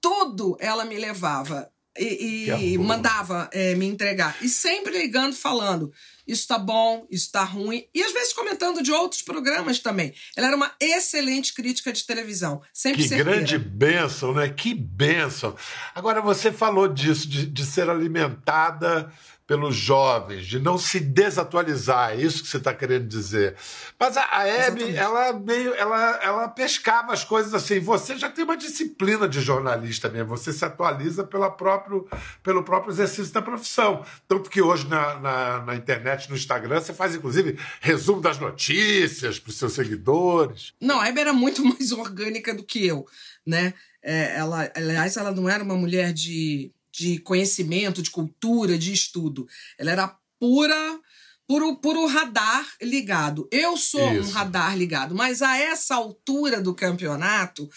tudo 0.00 0.56
ela 0.60 0.84
me 0.84 0.96
levava 0.96 1.70
e, 1.98 2.48
e 2.74 2.78
mandava 2.78 3.48
é, 3.52 3.74
me 3.74 3.86
entregar. 3.86 4.36
E 4.40 4.48
sempre 4.48 4.96
ligando, 4.96 5.34
falando 5.34 5.92
isso 6.26 6.42
está 6.42 6.58
bom, 6.58 7.06
isso 7.08 7.26
está 7.26 7.44
ruim, 7.44 7.86
e 7.94 8.02
às 8.02 8.12
vezes 8.12 8.32
comentando 8.32 8.82
de 8.82 8.90
outros 8.90 9.22
programas 9.22 9.78
também. 9.78 10.12
Ela 10.36 10.48
era 10.48 10.56
uma 10.56 10.72
excelente 10.80 11.54
crítica 11.54 11.92
de 11.92 12.04
televisão, 12.04 12.60
sempre 12.72 13.02
Que 13.02 13.08
certeira. 13.08 13.30
grande 13.36 13.58
bênção, 13.58 14.34
né? 14.34 14.48
Que 14.48 14.74
bênção. 14.74 15.54
Agora, 15.94 16.20
você 16.20 16.50
falou 16.50 16.88
disso, 16.88 17.28
de, 17.28 17.46
de 17.46 17.64
ser 17.64 17.88
alimentada 17.88 19.12
pelos 19.46 19.76
jovens, 19.76 20.44
de 20.44 20.58
não 20.58 20.76
se 20.76 20.98
desatualizar, 20.98 22.10
é 22.10 22.16
isso 22.16 22.42
que 22.42 22.48
você 22.48 22.56
está 22.56 22.74
querendo 22.74 23.06
dizer. 23.06 23.54
Mas 23.98 24.16
a, 24.16 24.26
a 24.30 24.48
Hebe, 24.48 24.96
ela 24.96 25.32
meio, 25.32 25.72
ela, 25.74 26.18
ela 26.20 26.48
pescava 26.48 27.12
as 27.12 27.22
coisas 27.22 27.54
assim. 27.54 27.78
Você 27.78 28.18
já 28.18 28.28
tem 28.28 28.44
uma 28.44 28.56
disciplina 28.56 29.28
de 29.28 29.40
jornalista 29.40 30.08
mesmo, 30.08 30.28
você 30.28 30.52
se 30.52 30.64
atualiza 30.64 31.22
pela 31.22 31.48
próprio, 31.48 32.08
pelo 32.42 32.64
próprio 32.64 32.92
exercício 32.92 33.32
da 33.32 33.40
profissão. 33.40 34.04
Tanto 34.26 34.50
que 34.50 34.60
hoje 34.60 34.88
na, 34.88 35.20
na, 35.20 35.64
na 35.64 35.74
internet, 35.76 36.28
no 36.28 36.36
Instagram, 36.36 36.80
você 36.80 36.92
faz 36.92 37.14
inclusive 37.14 37.56
resumo 37.80 38.20
das 38.20 38.40
notícias 38.40 39.38
para 39.38 39.50
os 39.50 39.56
seus 39.56 39.74
seguidores. 39.74 40.72
Não, 40.80 41.00
a 41.00 41.06
Hebe 41.06 41.20
era 41.20 41.32
muito 41.32 41.62
mais 41.64 41.92
orgânica 41.92 42.52
do 42.52 42.64
que 42.64 42.84
eu, 42.84 43.06
né? 43.46 43.74
É, 44.02 44.36
ela, 44.36 44.70
aliás, 44.76 45.16
ela 45.16 45.32
não 45.32 45.48
era 45.48 45.64
uma 45.64 45.74
mulher 45.74 46.12
de, 46.12 46.70
de 46.96 47.18
conhecimento, 47.18 48.00
de 48.00 48.10
cultura, 48.10 48.78
de 48.78 48.92
estudo. 48.92 49.46
Ela 49.78 49.90
era 49.90 50.18
pura, 50.40 51.00
puro, 51.46 51.76
puro 51.76 52.06
radar 52.06 52.66
ligado. 52.80 53.46
Eu 53.52 53.76
sou 53.76 54.00
um 54.00 54.20
Isso. 54.20 54.32
radar 54.32 54.76
ligado, 54.76 55.14
mas 55.14 55.42
a 55.42 55.58
essa 55.58 55.94
altura 55.94 56.60
do 56.60 56.74
campeonato 56.74 57.68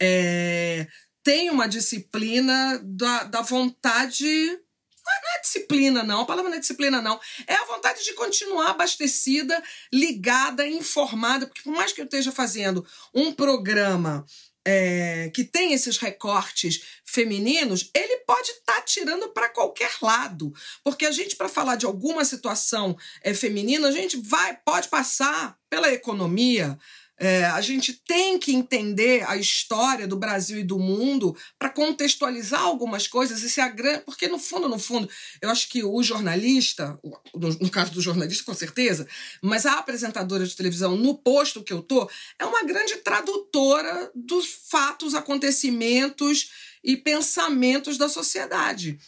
é, 0.00 0.88
tem 1.22 1.50
uma 1.50 1.68
disciplina 1.68 2.80
da, 2.82 3.24
da 3.24 3.42
vontade 3.42 4.58
não 5.06 5.36
é 5.36 5.40
disciplina, 5.42 6.02
não. 6.02 6.22
A 6.22 6.24
palavra 6.24 6.48
não 6.48 6.56
é 6.56 6.60
disciplina, 6.60 7.02
não. 7.02 7.20
É 7.46 7.54
a 7.54 7.66
vontade 7.66 8.02
de 8.02 8.14
continuar 8.14 8.70
abastecida, 8.70 9.62
ligada, 9.92 10.66
informada. 10.66 11.46
Porque 11.46 11.62
por 11.62 11.74
mais 11.74 11.92
que 11.92 12.00
eu 12.00 12.06
esteja 12.06 12.32
fazendo 12.32 12.84
um 13.14 13.30
programa 13.30 14.24
é, 14.64 15.30
que 15.34 15.44
tem 15.44 15.72
esses 15.72 15.98
recortes 15.98 16.82
femininos, 17.04 17.90
ele 17.94 18.18
pode 18.26 18.50
estar 18.50 18.80
tirando 18.82 19.28
para 19.28 19.48
qualquer 19.48 19.92
lado. 20.00 20.52
Porque 20.82 21.04
a 21.04 21.10
gente, 21.10 21.36
para 21.36 21.48
falar 21.48 21.76
de 21.76 21.86
alguma 21.86 22.24
situação 22.24 22.96
é, 23.22 23.34
feminina, 23.34 23.88
a 23.88 23.92
gente 23.92 24.16
vai, 24.16 24.56
pode 24.64 24.88
passar 24.88 25.58
pela 25.68 25.92
economia, 25.92 26.78
é, 27.16 27.44
a 27.44 27.60
gente 27.60 27.92
tem 27.92 28.38
que 28.38 28.52
entender 28.52 29.24
a 29.28 29.36
história 29.36 30.06
do 30.06 30.16
Brasil 30.16 30.58
e 30.58 30.64
do 30.64 30.78
mundo 30.78 31.36
para 31.58 31.70
contextualizar 31.70 32.60
algumas 32.60 33.06
coisas 33.06 33.42
e 33.42 33.50
ser 33.50 33.60
a 33.60 33.68
grande. 33.68 34.00
Porque, 34.04 34.26
no 34.26 34.38
fundo, 34.38 34.68
no 34.68 34.78
fundo, 34.78 35.08
eu 35.40 35.48
acho 35.48 35.68
que 35.68 35.84
o 35.84 36.02
jornalista, 36.02 36.98
no, 37.34 37.48
no 37.60 37.70
caso 37.70 37.92
do 37.92 38.00
jornalista, 38.00 38.44
com 38.44 38.54
certeza, 38.54 39.06
mas 39.40 39.64
a 39.64 39.78
apresentadora 39.78 40.44
de 40.44 40.56
televisão, 40.56 40.96
no 40.96 41.16
posto 41.16 41.62
que 41.62 41.72
eu 41.72 41.82
tô, 41.82 42.10
é 42.38 42.44
uma 42.44 42.64
grande 42.64 42.96
tradutora 42.96 44.10
dos 44.14 44.46
fatos, 44.68 45.14
acontecimentos 45.14 46.50
e 46.82 46.96
pensamentos 46.96 47.96
da 47.96 48.08
sociedade. 48.08 48.98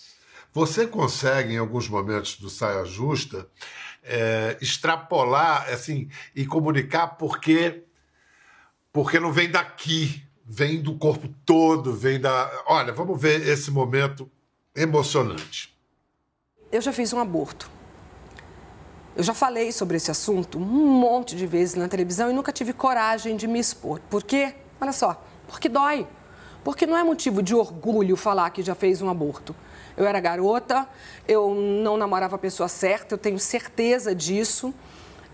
Você 0.52 0.86
consegue, 0.86 1.54
em 1.54 1.58
alguns 1.58 1.88
momentos 1.88 2.36
do 2.36 2.48
Saia 2.48 2.84
Justa, 2.84 3.46
é, 4.02 4.56
extrapolar 4.60 5.68
assim, 5.70 6.08
e 6.34 6.46
comunicar 6.46 7.08
porque, 7.08 7.82
porque 8.96 9.20
não 9.20 9.30
vem 9.30 9.50
daqui, 9.50 10.22
vem 10.42 10.80
do 10.80 10.94
corpo 10.94 11.28
todo, 11.44 11.92
vem 11.92 12.18
da. 12.18 12.50
Olha, 12.66 12.94
vamos 12.94 13.20
ver 13.20 13.46
esse 13.46 13.70
momento 13.70 14.26
emocionante. 14.74 15.76
Eu 16.72 16.80
já 16.80 16.94
fiz 16.94 17.12
um 17.12 17.18
aborto. 17.18 17.70
Eu 19.14 19.22
já 19.22 19.34
falei 19.34 19.70
sobre 19.70 19.98
esse 19.98 20.10
assunto 20.10 20.56
um 20.56 20.62
monte 20.98 21.36
de 21.36 21.46
vezes 21.46 21.74
na 21.74 21.88
televisão 21.88 22.30
e 22.30 22.32
nunca 22.32 22.50
tive 22.50 22.72
coragem 22.72 23.36
de 23.36 23.46
me 23.46 23.58
expor. 23.58 24.00
Por 24.08 24.22
quê? 24.22 24.54
Olha 24.80 24.92
só, 24.92 25.22
porque 25.46 25.68
dói. 25.68 26.08
Porque 26.64 26.86
não 26.86 26.96
é 26.96 27.04
motivo 27.04 27.42
de 27.42 27.54
orgulho 27.54 28.16
falar 28.16 28.48
que 28.48 28.62
já 28.62 28.74
fez 28.74 29.02
um 29.02 29.10
aborto. 29.10 29.54
Eu 29.94 30.06
era 30.06 30.18
garota, 30.20 30.88
eu 31.28 31.54
não 31.54 31.98
namorava 31.98 32.36
a 32.36 32.38
pessoa 32.38 32.66
certa, 32.66 33.12
eu 33.12 33.18
tenho 33.18 33.38
certeza 33.38 34.14
disso. 34.14 34.72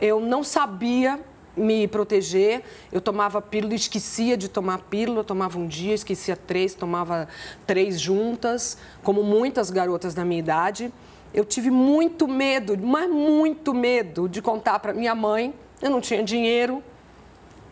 Eu 0.00 0.18
não 0.18 0.42
sabia 0.42 1.20
me 1.56 1.86
proteger, 1.86 2.62
eu 2.90 3.00
tomava 3.00 3.40
pílula, 3.40 3.74
esquecia 3.74 4.36
de 4.36 4.48
tomar 4.48 4.78
pílula, 4.78 5.22
tomava 5.22 5.58
um 5.58 5.66
dia, 5.66 5.94
esquecia 5.94 6.36
três, 6.36 6.74
tomava 6.74 7.28
três 7.66 8.00
juntas, 8.00 8.78
como 9.02 9.22
muitas 9.22 9.70
garotas 9.70 10.14
da 10.14 10.24
minha 10.24 10.38
idade. 10.38 10.92
Eu 11.34 11.44
tive 11.44 11.70
muito 11.70 12.28
medo, 12.28 12.76
mas 12.78 13.08
muito 13.10 13.72
medo 13.72 14.28
de 14.28 14.42
contar 14.42 14.78
para 14.78 14.92
minha 14.92 15.14
mãe. 15.14 15.54
Eu 15.80 15.90
não 15.90 16.00
tinha 16.00 16.22
dinheiro. 16.22 16.82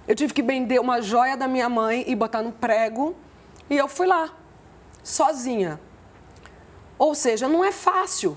Eu 0.08 0.14
tive 0.14 0.32
que 0.32 0.42
vender 0.42 0.80
uma 0.80 1.00
joia 1.00 1.36
da 1.36 1.46
minha 1.46 1.68
mãe 1.68 2.04
e 2.06 2.14
botar 2.14 2.42
no 2.42 2.52
prego. 2.52 3.14
E 3.68 3.76
eu 3.76 3.86
fui 3.86 4.06
lá, 4.06 4.34
sozinha. 5.02 5.80
Ou 6.98 7.14
seja, 7.14 7.48
não 7.48 7.64
é 7.64 7.70
fácil, 7.70 8.36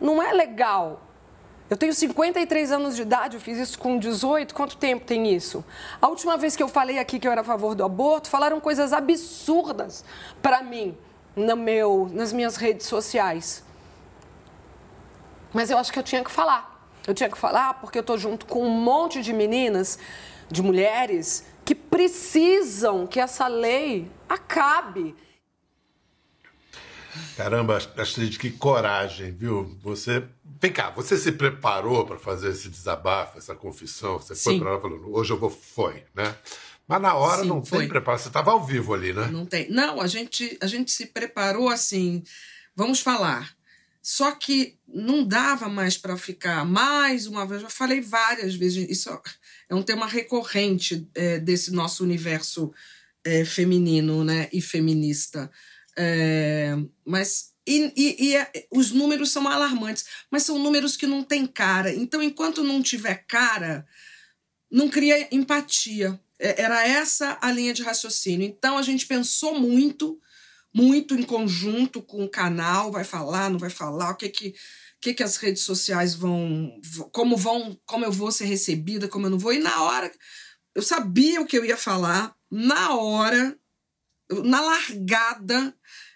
não 0.00 0.22
é 0.22 0.32
legal. 0.32 1.03
Eu 1.68 1.76
tenho 1.78 1.94
53 1.94 2.72
anos 2.72 2.94
de 2.94 3.02
idade, 3.02 3.36
eu 3.36 3.40
fiz 3.40 3.58
isso 3.58 3.78
com 3.78 3.98
18. 3.98 4.54
Quanto 4.54 4.76
tempo 4.76 5.06
tem 5.06 5.34
isso? 5.34 5.64
A 6.00 6.08
última 6.08 6.36
vez 6.36 6.54
que 6.54 6.62
eu 6.62 6.68
falei 6.68 6.98
aqui 6.98 7.18
que 7.18 7.26
eu 7.26 7.32
era 7.32 7.40
a 7.40 7.44
favor 7.44 7.74
do 7.74 7.82
aborto, 7.82 8.28
falaram 8.28 8.60
coisas 8.60 8.92
absurdas 8.92 10.04
para 10.42 10.62
mim 10.62 10.96
no 11.34 11.56
meu, 11.56 12.10
nas 12.12 12.32
minhas 12.32 12.56
redes 12.56 12.86
sociais. 12.86 13.64
Mas 15.52 15.70
eu 15.70 15.78
acho 15.78 15.92
que 15.92 15.98
eu 15.98 16.02
tinha 16.02 16.22
que 16.22 16.30
falar. 16.30 16.88
Eu 17.06 17.14
tinha 17.14 17.30
que 17.30 17.38
falar 17.38 17.74
porque 17.74 17.98
eu 17.98 18.02
estou 18.02 18.18
junto 18.18 18.44
com 18.44 18.66
um 18.66 18.70
monte 18.70 19.22
de 19.22 19.32
meninas, 19.32 19.98
de 20.50 20.62
mulheres, 20.62 21.46
que 21.64 21.74
precisam 21.74 23.06
que 23.06 23.18
essa 23.18 23.46
lei 23.46 24.10
acabe. 24.28 25.14
Caramba, 27.36 27.78
Astrid, 27.96 28.38
que 28.38 28.50
coragem, 28.50 29.30
viu? 29.30 29.76
Você. 29.82 30.24
Vem 30.60 30.72
cá, 30.72 30.90
você 30.90 31.16
se 31.16 31.32
preparou 31.32 32.06
para 32.06 32.18
fazer 32.18 32.50
esse 32.50 32.68
desabafo, 32.68 33.38
essa 33.38 33.54
confissão? 33.54 34.18
Você 34.18 34.34
foi 34.34 34.58
para 34.58 34.74
lá 34.74 34.80
falando, 34.80 35.14
hoje 35.14 35.32
eu 35.32 35.38
vou. 35.38 35.50
Foi, 35.50 36.04
né? 36.14 36.36
Mas 36.86 37.00
na 37.00 37.14
hora 37.14 37.42
Sim, 37.42 37.48
não 37.48 37.64
foi. 37.64 37.80
tem 37.80 37.88
preparo. 37.88 38.18
Você 38.18 38.28
estava 38.28 38.52
ao 38.52 38.64
vivo 38.64 38.92
ali, 38.92 39.12
né? 39.12 39.28
Não 39.28 39.46
tem. 39.46 39.70
Não, 39.70 40.00
a 40.00 40.06
gente, 40.06 40.56
a 40.60 40.66
gente 40.66 40.92
se 40.92 41.06
preparou 41.06 41.68
assim. 41.68 42.22
Vamos 42.76 43.00
falar. 43.00 43.54
Só 44.02 44.32
que 44.32 44.76
não 44.86 45.26
dava 45.26 45.66
mais 45.68 45.96
para 45.96 46.16
ficar 46.18 46.64
mais 46.66 47.26
uma 47.26 47.46
vez. 47.46 47.62
Eu 47.62 47.68
já 47.68 47.74
falei 47.74 48.02
várias 48.02 48.54
vezes. 48.54 48.88
Isso 48.90 49.10
é 49.68 49.74
um 49.74 49.82
tema 49.82 50.06
recorrente 50.06 51.08
é, 51.14 51.38
desse 51.38 51.72
nosso 51.72 52.04
universo 52.04 52.70
é, 53.24 53.46
feminino, 53.46 54.22
né, 54.22 54.48
e 54.52 54.60
feminista. 54.60 55.50
É, 55.96 56.76
mas 57.04 57.53
e, 57.66 57.92
e- 57.96 58.16
e 58.28 58.36
é- 58.36 58.66
os 58.70 58.90
números 58.90 59.30
são 59.30 59.46
alarmantes, 59.48 60.04
mas 60.30 60.42
são 60.42 60.58
números 60.58 60.96
que 60.96 61.06
não 61.06 61.22
têm 61.22 61.46
cara. 61.46 61.92
Então, 61.94 62.22
enquanto 62.22 62.62
não 62.62 62.82
tiver 62.82 63.24
cara, 63.26 63.86
não 64.70 64.88
cria 64.88 65.28
empatia. 65.34 66.20
É, 66.38 66.62
Era 66.62 66.86
essa 66.86 67.38
a 67.40 67.50
linha 67.52 67.72
de 67.72 67.82
raciocínio. 67.82 68.46
Então, 68.46 68.76
a 68.76 68.82
gente 68.82 69.06
pensou 69.06 69.58
muito, 69.58 70.20
muito 70.74 71.14
em 71.14 71.22
conjunto 71.22 72.02
com 72.02 72.24
o 72.24 72.28
canal, 72.28 72.90
vai 72.92 73.04
falar, 73.04 73.50
não 73.50 73.58
vai 73.58 73.70
falar, 73.70 74.10
o 74.10 74.16
que 74.16 74.28
que, 74.28 74.48
o 74.48 74.54
que, 75.00 75.14
que 75.14 75.22
as 75.22 75.36
redes 75.36 75.62
sociais 75.62 76.14
vão, 76.14 76.80
como 77.12 77.36
vão, 77.36 77.78
como 77.86 78.04
eu 78.04 78.12
vou 78.12 78.32
ser 78.32 78.46
recebida, 78.46 79.08
como 79.08 79.26
eu 79.26 79.30
não 79.30 79.38
vou. 79.38 79.52
E 79.52 79.58
na 79.58 79.82
hora, 79.82 80.10
eu 80.74 80.82
sabia 80.82 81.40
o 81.40 81.46
que 81.46 81.56
eu 81.56 81.64
ia 81.64 81.76
falar, 81.76 82.34
na 82.50 82.94
hora, 82.96 83.56
na 84.44 84.60
largada, 84.60 85.74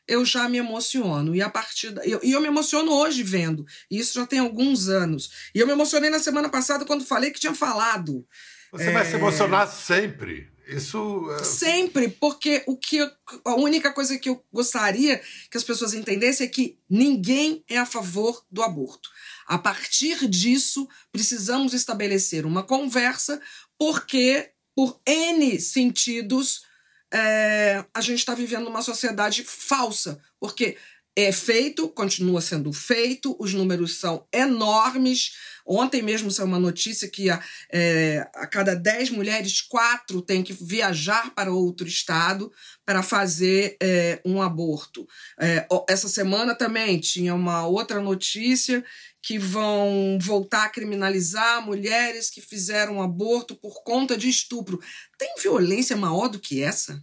eu 0.08 0.24
já 0.24 0.48
me 0.48 0.58
emociono. 0.58 1.34
E 1.36 1.42
a 1.42 1.50
partir 1.50 1.90
da, 1.90 2.04
eu, 2.06 2.18
e 2.22 2.32
eu 2.32 2.40
me 2.40 2.48
emociono 2.48 2.90
hoje 2.92 3.22
vendo. 3.22 3.64
E 3.90 3.98
isso 3.98 4.14
já 4.14 4.26
tem 4.26 4.38
alguns 4.38 4.88
anos. 4.88 5.30
E 5.54 5.58
eu 5.60 5.66
me 5.66 5.72
emocionei 5.72 6.10
na 6.10 6.18
semana 6.18 6.48
passada 6.48 6.84
quando 6.84 7.04
falei 7.04 7.30
que 7.30 7.38
tinha 7.40 7.54
falado. 7.54 8.26
Você 8.72 8.90
vai 8.90 9.04
se 9.04 9.12
É. 9.12 9.16
emocionar 9.16 9.66
sempre. 9.70 10.50
Isso. 10.70 11.26
é, 11.40 11.44
Sempre, 11.44 12.08
porque 12.10 12.62
o 12.66 12.76
que 12.76 12.98
eu- 12.98 13.10
a 13.46 13.54
única 13.54 13.90
coisa 13.90 14.18
que 14.18 14.28
eu 14.28 14.44
gostaria 14.52 15.18
que 15.50 15.56
as 15.56 15.64
pessoas 15.64 15.94
entendessem 15.94 16.46
é 16.46 16.50
que 16.50 16.78
ninguém 16.90 17.64
é 17.70 17.78
a 17.78 17.86
favor 17.86 18.44
do 18.50 18.62
aborto. 18.62 19.08
A 19.46 19.56
partir 19.56 20.28
disso, 20.28 20.86
precisamos 21.10 21.72
estabelecer 21.72 22.44
uma 22.44 22.62
conversa, 22.62 23.40
porque, 23.78 24.50
por 24.76 25.00
N 25.06 25.58
sentidos, 25.58 26.67
é, 27.12 27.84
a 27.94 28.00
gente 28.00 28.18
está 28.18 28.34
vivendo 28.34 28.68
uma 28.68 28.82
sociedade 28.82 29.44
falsa. 29.44 30.20
Porque 30.40 30.76
é 31.20 31.32
feito, 31.32 31.88
continua 31.88 32.40
sendo 32.40 32.72
feito, 32.72 33.36
os 33.40 33.52
números 33.52 33.98
são 33.98 34.24
enormes. 34.32 35.32
Ontem 35.66 36.00
mesmo 36.00 36.30
saiu 36.30 36.46
uma 36.46 36.60
notícia 36.60 37.08
que 37.08 37.28
a, 37.28 37.42
é, 37.72 38.24
a 38.36 38.46
cada 38.46 38.76
10 38.76 39.10
mulheres, 39.10 39.60
quatro 39.60 40.22
têm 40.22 40.44
que 40.44 40.52
viajar 40.52 41.34
para 41.34 41.52
outro 41.52 41.88
estado 41.88 42.52
para 42.86 43.02
fazer 43.02 43.76
é, 43.82 44.20
um 44.24 44.40
aborto. 44.40 45.08
É, 45.40 45.66
essa 45.88 46.08
semana 46.08 46.54
também 46.54 47.00
tinha 47.00 47.34
uma 47.34 47.66
outra 47.66 48.00
notícia 48.00 48.84
que 49.22 49.38
vão 49.38 50.18
voltar 50.20 50.64
a 50.64 50.68
criminalizar 50.68 51.64
mulheres 51.64 52.30
que 52.30 52.40
fizeram 52.40 53.02
aborto 53.02 53.54
por 53.54 53.82
conta 53.82 54.16
de 54.16 54.28
estupro. 54.28 54.80
Tem 55.18 55.34
violência 55.40 55.96
maior 55.96 56.28
do 56.28 56.38
que 56.38 56.62
essa? 56.62 57.02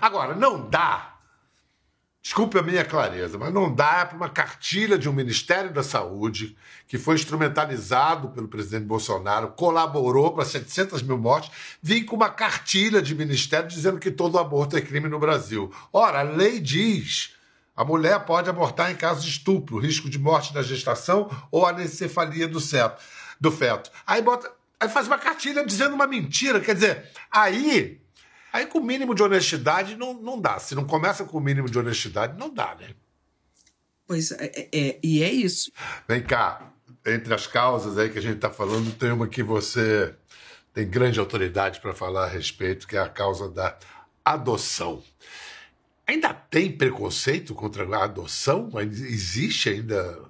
Agora, 0.00 0.34
não 0.34 0.68
dá 0.68 1.20
Desculpe 2.22 2.58
a 2.58 2.62
minha 2.62 2.84
clareza, 2.84 3.38
mas 3.38 3.52
não 3.52 3.74
dá 3.74 4.04
para 4.04 4.14
uma 4.14 4.28
cartilha 4.28 4.98
de 4.98 5.08
um 5.08 5.12
Ministério 5.12 5.72
da 5.72 5.82
Saúde 5.82 6.54
que 6.86 6.98
foi 6.98 7.14
instrumentalizado 7.14 8.28
pelo 8.28 8.46
presidente 8.46 8.84
Bolsonaro, 8.84 9.52
colaborou 9.52 10.34
para 10.34 10.44
700 10.44 11.02
mil 11.02 11.16
mortes, 11.16 11.50
vir 11.82 12.04
com 12.04 12.16
uma 12.16 12.28
cartilha 12.28 13.00
de 13.00 13.14
ministério 13.14 13.68
dizendo 13.68 13.98
que 13.98 14.10
todo 14.10 14.38
aborto 14.38 14.76
é 14.76 14.82
crime 14.82 15.08
no 15.08 15.18
Brasil. 15.18 15.72
Ora, 15.90 16.20
a 16.20 16.22
lei 16.22 16.60
diz 16.60 17.34
a 17.80 17.84
mulher 17.84 18.20
pode 18.26 18.50
abortar 18.50 18.90
em 18.90 18.94
caso 18.94 19.22
de 19.22 19.30
estupro, 19.30 19.78
risco 19.78 20.10
de 20.10 20.18
morte 20.18 20.54
na 20.54 20.60
gestação 20.60 21.30
ou 21.50 21.64
anencefalia 21.64 22.46
do, 22.46 22.60
feto. 22.60 23.02
Do 23.40 23.50
feto. 23.50 23.90
Aí, 24.06 24.20
bota, 24.20 24.52
aí 24.78 24.86
faz 24.86 25.06
uma 25.06 25.16
cartilha 25.16 25.64
dizendo 25.64 25.94
uma 25.94 26.06
mentira. 26.06 26.60
Quer 26.60 26.74
dizer, 26.74 27.10
aí 27.30 27.98
Aí 28.52 28.66
com 28.66 28.80
o 28.80 28.84
mínimo 28.84 29.14
de 29.14 29.22
honestidade 29.22 29.96
não, 29.96 30.12
não 30.12 30.38
dá. 30.38 30.58
Se 30.58 30.74
não 30.74 30.84
começa 30.84 31.24
com 31.24 31.38
o 31.38 31.40
mínimo 31.40 31.70
de 31.70 31.78
honestidade, 31.78 32.38
não 32.38 32.52
dá, 32.52 32.76
né? 32.78 32.90
Pois 34.06 34.30
é, 34.32 34.44
é, 34.44 34.68
é 34.72 35.00
e 35.02 35.22
é 35.22 35.32
isso. 35.32 35.72
Vem 36.06 36.22
cá, 36.22 36.70
entre 37.06 37.32
as 37.32 37.46
causas 37.46 37.96
aí 37.96 38.10
que 38.10 38.18
a 38.18 38.22
gente 38.22 38.36
está 38.36 38.50
falando, 38.50 38.92
tem 38.92 39.10
uma 39.10 39.26
que 39.26 39.42
você 39.42 40.14
tem 40.74 40.86
grande 40.86 41.18
autoridade 41.18 41.80
para 41.80 41.94
falar 41.94 42.24
a 42.24 42.28
respeito, 42.28 42.86
que 42.86 42.96
é 42.96 43.00
a 43.00 43.08
causa 43.08 43.48
da 43.48 43.78
adoção. 44.22 45.02
Ainda 46.10 46.34
tem 46.34 46.76
preconceito 46.76 47.54
contra 47.54 47.86
a 47.96 48.04
adoção? 48.04 48.68
Existe 48.80 49.68
ainda 49.68 50.20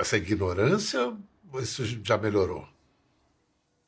essa 0.00 0.16
ignorância? 0.16 1.12
Isso 1.60 1.84
já 2.04 2.16
melhorou? 2.16 2.64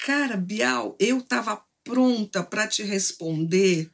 Cara, 0.00 0.36
Bial, 0.36 0.96
eu 0.98 1.18
estava 1.18 1.62
pronta 1.84 2.42
para 2.42 2.66
te 2.66 2.82
responder? 2.82 3.88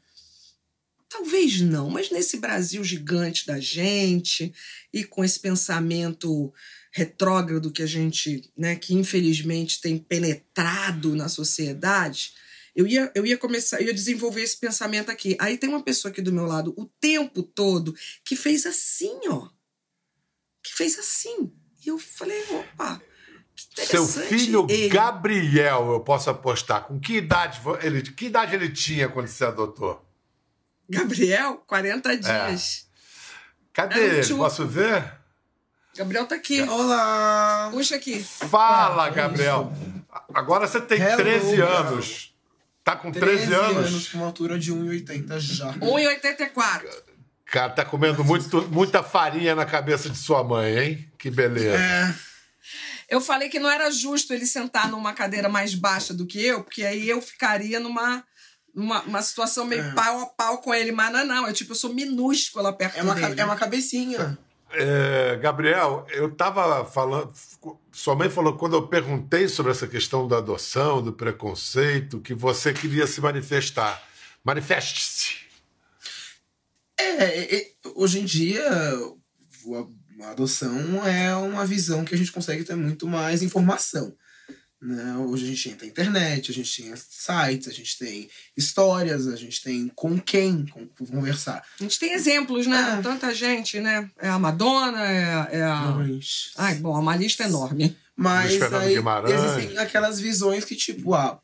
Talvez 1.06 1.60
não, 1.60 1.90
mas 1.90 2.10
nesse 2.10 2.38
Brasil 2.38 2.82
gigante 2.82 3.46
da 3.46 3.60
gente 3.60 4.50
e 4.90 5.04
com 5.04 5.22
esse 5.22 5.38
pensamento 5.38 6.50
retrógrado 6.90 7.70
que 7.70 7.82
a 7.82 7.86
gente, 7.86 8.50
né, 8.56 8.74
que 8.74 8.94
infelizmente 8.94 9.82
tem 9.82 9.98
penetrado 9.98 11.14
na 11.14 11.28
sociedade, 11.28 12.32
eu 12.74 12.86
ia, 12.86 13.12
eu 13.14 13.26
ia 13.26 13.36
começar, 13.36 13.80
eu 13.80 13.88
ia 13.88 13.94
desenvolver 13.94 14.42
esse 14.42 14.56
pensamento 14.56 15.10
aqui. 15.10 15.36
Aí 15.38 15.58
tem 15.58 15.68
uma 15.68 15.82
pessoa 15.82 16.10
aqui 16.10 16.22
do 16.22 16.32
meu 16.32 16.46
lado 16.46 16.72
o 16.76 16.86
tempo 17.00 17.42
todo 17.42 17.94
que 18.24 18.34
fez 18.34 18.64
assim, 18.66 19.18
ó. 19.28 19.48
Que 20.62 20.74
fez 20.74 20.98
assim. 20.98 21.52
E 21.84 21.88
eu 21.88 21.98
falei, 21.98 22.42
opa, 22.50 23.00
seu 23.86 24.06
filho 24.06 24.66
ele. 24.70 24.88
Gabriel, 24.88 25.92
eu 25.92 26.00
posso 26.00 26.30
apostar. 26.30 26.84
Com 26.84 26.98
que 26.98 27.16
idade 27.16 27.60
ele, 27.82 28.02
que 28.02 28.26
idade 28.26 28.54
ele 28.54 28.70
tinha 28.70 29.08
quando 29.08 29.26
você 29.26 29.44
adotou? 29.44 30.04
Gabriel, 30.88 31.56
40 31.66 32.12
é. 32.12 32.16
dias. 32.16 32.86
É. 32.88 32.92
Cadê 33.72 34.18
ele? 34.18 34.34
Posso 34.34 34.66
ver? 34.66 35.20
Gabriel 35.96 36.26
tá 36.26 36.36
aqui. 36.36 36.62
Olá! 36.62 37.68
Puxa 37.70 37.96
aqui. 37.96 38.22
Fala, 38.22 39.10
Gabriel. 39.10 39.72
Agora 40.32 40.66
você 40.66 40.80
tem 40.80 40.98
Hello, 40.98 41.16
13 41.16 41.60
anos. 41.60 42.31
Tá 42.84 42.96
com 42.96 43.12
13, 43.12 43.46
13 43.46 43.54
anos? 43.54 43.86
anos 43.88 44.08
com 44.08 44.18
uma 44.18 44.26
altura 44.26 44.58
de 44.58 44.72
1,80 44.72 45.38
já. 45.38 45.72
1,84. 45.74 46.82
Cara, 47.46 47.70
tá 47.70 47.84
comendo 47.84 48.24
muito, 48.24 48.62
muita 48.70 49.02
farinha 49.02 49.54
na 49.54 49.66
cabeça 49.66 50.08
de 50.08 50.16
sua 50.16 50.42
mãe, 50.42 50.78
hein? 50.78 51.12
Que 51.18 51.30
beleza. 51.30 51.76
É. 51.76 52.14
Eu 53.08 53.20
falei 53.20 53.48
que 53.50 53.58
não 53.58 53.70
era 53.70 53.90
justo 53.90 54.32
ele 54.32 54.46
sentar 54.46 54.90
numa 54.90 55.12
cadeira 55.12 55.48
mais 55.48 55.74
baixa 55.74 56.14
do 56.14 56.26
que 56.26 56.42
eu, 56.42 56.64
porque 56.64 56.82
aí 56.82 57.08
eu 57.08 57.20
ficaria 57.20 57.78
numa 57.78 58.24
uma, 58.74 59.02
uma 59.02 59.22
situação 59.22 59.66
meio 59.66 59.82
é. 59.82 59.92
pau 59.92 60.20
a 60.20 60.26
pau 60.26 60.58
com 60.58 60.74
ele, 60.74 60.92
mas 60.92 61.12
não, 61.12 61.24
não. 61.24 61.46
É 61.46 61.52
tipo, 61.52 61.72
eu 61.72 61.76
sou 61.76 61.92
minúscula 61.92 62.72
perto 62.72 62.98
é 62.98 63.02
uma, 63.02 63.14
dele. 63.14 63.40
É 63.40 63.44
uma 63.44 63.56
cabecinha. 63.56 64.38
É, 64.74 65.36
Gabriel, 65.36 66.06
eu 66.10 66.28
estava 66.28 66.84
falando. 66.84 67.32
Sua 67.90 68.14
mãe 68.14 68.30
falou 68.30 68.56
quando 68.56 68.76
eu 68.76 68.88
perguntei 68.88 69.48
sobre 69.48 69.72
essa 69.72 69.86
questão 69.86 70.26
da 70.26 70.38
adoção, 70.38 71.02
do 71.02 71.12
preconceito, 71.12 72.20
que 72.20 72.34
você 72.34 72.72
queria 72.72 73.06
se 73.06 73.20
manifestar. 73.20 74.02
Manifeste-se. 74.42 75.36
É, 76.98 77.56
é, 77.56 77.70
hoje 77.94 78.20
em 78.20 78.24
dia, 78.24 78.62
a 80.22 80.30
adoção 80.30 81.06
é 81.06 81.34
uma 81.36 81.66
visão 81.66 82.04
que 82.04 82.14
a 82.14 82.18
gente 82.18 82.32
consegue 82.32 82.64
ter 82.64 82.76
muito 82.76 83.06
mais 83.06 83.42
informação. 83.42 84.14
Né? 84.82 85.16
Hoje 85.16 85.44
a 85.44 85.46
gente 85.46 85.76
tem 85.76 85.88
internet, 85.88 86.50
a 86.50 86.54
gente 86.54 86.82
tem 86.82 86.92
sites, 86.96 87.68
a 87.68 87.72
gente 87.72 87.96
tem 87.96 88.28
histórias, 88.56 89.28
a 89.28 89.36
gente 89.36 89.62
tem 89.62 89.86
com 89.94 90.18
quem 90.18 90.66
conversar. 91.08 91.64
A 91.78 91.82
gente 91.84 92.00
tem 92.00 92.12
exemplos, 92.12 92.66
né? 92.66 92.96
É. 92.98 93.02
Tanta 93.02 93.32
gente, 93.32 93.78
né? 93.78 94.10
É 94.18 94.28
a 94.28 94.40
Madonna, 94.40 95.06
é, 95.06 95.58
é 95.58 95.62
a. 95.62 95.92
Mas... 95.92 96.50
Ai, 96.56 96.74
bom, 96.74 96.98
uma 96.98 97.14
lista 97.14 97.44
enorme. 97.44 97.96
Mas 98.16 98.60
aí 98.60 98.96
existem 99.32 99.78
aquelas 99.78 100.18
visões 100.18 100.64
que, 100.64 100.74
tipo, 100.74 101.14
ah, 101.14 101.40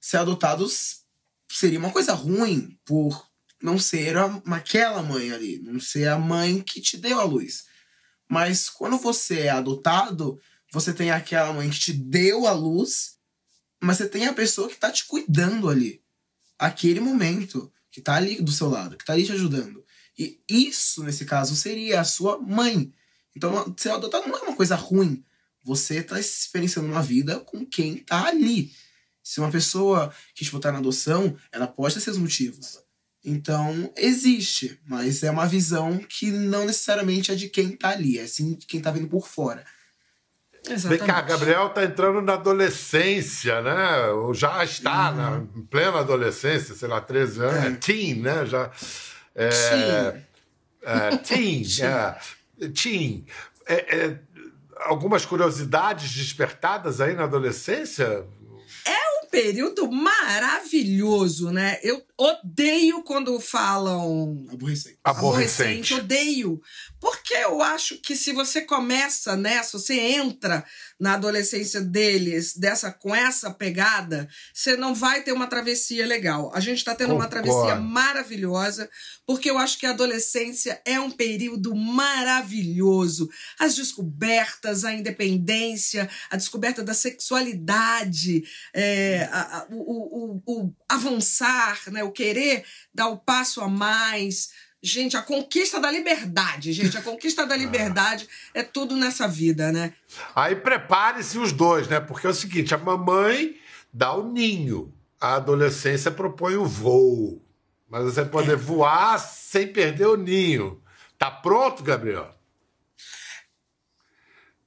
ser 0.00 0.18
adotados 0.18 1.00
seria 1.50 1.80
uma 1.80 1.90
coisa 1.90 2.12
ruim 2.14 2.78
por 2.84 3.26
não 3.60 3.76
ser 3.76 4.16
a, 4.16 4.40
aquela 4.52 5.02
mãe 5.02 5.32
ali, 5.32 5.60
não 5.64 5.80
ser 5.80 6.08
a 6.08 6.16
mãe 6.16 6.60
que 6.60 6.80
te 6.80 6.96
deu 6.96 7.18
a 7.18 7.24
luz. 7.24 7.64
Mas 8.28 8.70
quando 8.70 8.98
você 8.98 9.40
é 9.40 9.50
adotado, 9.50 10.40
você 10.72 10.92
tem 10.94 11.10
aquela 11.10 11.52
mãe 11.52 11.68
que 11.68 11.78
te 11.78 11.92
deu 11.92 12.46
a 12.46 12.52
luz, 12.52 13.18
mas 13.78 13.98
você 13.98 14.08
tem 14.08 14.26
a 14.26 14.32
pessoa 14.32 14.70
que 14.70 14.76
tá 14.76 14.90
te 14.90 15.04
cuidando 15.04 15.68
ali. 15.68 16.02
Aquele 16.58 16.98
momento, 16.98 17.70
que 17.90 18.00
tá 18.00 18.14
ali 18.14 18.40
do 18.40 18.50
seu 18.50 18.70
lado, 18.70 18.96
que 18.96 19.04
tá 19.04 19.12
ali 19.12 19.26
te 19.26 19.32
ajudando. 19.32 19.84
E 20.18 20.40
isso, 20.48 21.04
nesse 21.04 21.26
caso, 21.26 21.54
seria 21.54 22.00
a 22.00 22.04
sua 22.04 22.38
mãe. 22.38 22.90
Então, 23.36 23.74
ser 23.76 23.90
adotado 23.90 24.26
não 24.26 24.38
é 24.38 24.42
uma 24.42 24.56
coisa 24.56 24.74
ruim. 24.74 25.22
Você 25.62 26.02
tá 26.02 26.18
experienciando 26.18 26.88
uma 26.88 27.02
vida 27.02 27.38
com 27.40 27.66
quem 27.66 27.98
tá 27.98 28.28
ali. 28.28 28.72
Se 29.22 29.40
uma 29.40 29.50
pessoa 29.50 30.12
que 30.34 30.44
te 30.44 30.50
botar 30.50 30.72
na 30.72 30.78
adoção, 30.78 31.36
ela 31.52 31.66
pode 31.66 31.94
ter 31.94 32.00
seus 32.00 32.16
motivos. 32.16 32.78
Então, 33.22 33.92
existe, 33.94 34.80
mas 34.86 35.22
é 35.22 35.30
uma 35.30 35.46
visão 35.46 35.98
que 35.98 36.30
não 36.30 36.64
necessariamente 36.64 37.30
é 37.30 37.34
de 37.34 37.48
quem 37.48 37.76
tá 37.76 37.90
ali, 37.90 38.18
é 38.18 38.26
sim 38.26 38.54
de 38.54 38.66
quem 38.66 38.80
tá 38.80 38.90
vindo 38.90 39.06
por 39.06 39.28
fora. 39.28 39.64
Exatamente. 40.68 41.00
Vem 41.00 41.08
cá, 41.08 41.20
Gabriel 41.20 41.68
tá 41.70 41.84
entrando 41.84 42.22
na 42.22 42.34
adolescência, 42.34 43.60
né? 43.62 44.06
Ou 44.10 44.32
já 44.32 44.62
está 44.64 45.10
uhum. 45.10 45.16
na 45.16 45.46
plena 45.68 45.98
adolescência, 45.98 46.74
sei 46.74 46.88
lá, 46.88 47.00
13 47.00 47.40
anos, 47.40 47.64
é, 47.64 47.66
é 47.66 47.70
teen, 47.72 48.14
né? 48.14 48.46
Já, 48.46 48.70
é, 49.34 49.48
teen. 49.48 50.26
É, 50.82 51.16
teen, 51.18 51.64
é, 51.82 52.68
teen. 52.68 53.26
É, 53.66 53.96
é, 53.96 54.18
algumas 54.76 55.26
curiosidades 55.26 56.12
despertadas 56.14 57.00
aí 57.00 57.14
na 57.14 57.24
adolescência? 57.24 58.24
período 59.32 59.90
maravilhoso, 59.90 61.50
né? 61.50 61.78
Eu 61.82 62.04
odeio 62.18 63.02
quando 63.02 63.40
falam. 63.40 64.46
Aborrecente. 64.52 64.98
Aborrecente. 65.02 65.94
Odeio. 65.94 66.60
Porque 67.02 67.34
eu 67.34 67.60
acho 67.60 67.98
que 67.98 68.14
se 68.14 68.32
você 68.32 68.60
começa 68.60 69.36
nessa, 69.36 69.76
você 69.76 69.98
entra 69.98 70.64
na 71.00 71.14
adolescência 71.14 71.80
deles 71.80 72.56
dessa 72.56 72.92
com 72.92 73.12
essa 73.12 73.50
pegada, 73.50 74.28
você 74.54 74.76
não 74.76 74.94
vai 74.94 75.20
ter 75.20 75.32
uma 75.32 75.48
travessia 75.48 76.06
legal. 76.06 76.52
A 76.54 76.60
gente 76.60 76.78
está 76.78 76.94
tendo 76.94 77.08
Concordo. 77.08 77.36
uma 77.36 77.42
travessia 77.42 77.74
maravilhosa, 77.74 78.88
porque 79.26 79.50
eu 79.50 79.58
acho 79.58 79.80
que 79.80 79.86
a 79.86 79.90
adolescência 79.90 80.80
é 80.84 81.00
um 81.00 81.10
período 81.10 81.74
maravilhoso. 81.74 83.28
As 83.58 83.74
descobertas, 83.74 84.84
a 84.84 84.94
independência, 84.94 86.08
a 86.30 86.36
descoberta 86.36 86.84
da 86.84 86.94
sexualidade, 86.94 88.44
é, 88.72 89.28
a, 89.32 89.58
a, 89.58 89.66
o, 89.70 90.40
o, 90.46 90.62
o 90.62 90.74
avançar, 90.88 91.82
né? 91.90 92.04
o 92.04 92.12
querer 92.12 92.64
dar 92.94 93.08
o 93.08 93.18
passo 93.18 93.60
a 93.60 93.66
mais 93.66 94.50
Gente, 94.82 95.16
a 95.16 95.22
conquista 95.22 95.80
da 95.80 95.90
liberdade, 95.92 96.72
gente, 96.72 96.98
a 96.98 97.02
conquista 97.02 97.46
da 97.46 97.56
liberdade 97.56 98.28
é 98.52 98.64
tudo 98.64 98.96
nessa 98.96 99.28
vida, 99.28 99.70
né? 99.70 99.94
Aí 100.34 100.56
prepare-se 100.56 101.38
os 101.38 101.52
dois, 101.52 101.86
né? 101.86 102.00
Porque 102.00 102.26
é 102.26 102.30
o 102.30 102.34
seguinte, 102.34 102.74
a 102.74 102.78
mamãe 102.78 103.56
dá 103.92 104.12
o 104.12 104.32
ninho, 104.32 104.92
a 105.20 105.36
adolescência 105.36 106.10
propõe 106.10 106.56
o 106.56 106.64
voo. 106.64 107.40
Mas 107.88 108.04
você 108.04 108.24
poder 108.24 108.54
é. 108.54 108.56
voar 108.56 109.18
sem 109.18 109.72
perder 109.72 110.06
o 110.06 110.16
ninho. 110.16 110.82
Tá 111.16 111.30
pronto, 111.30 111.84
Gabriel? 111.84 112.34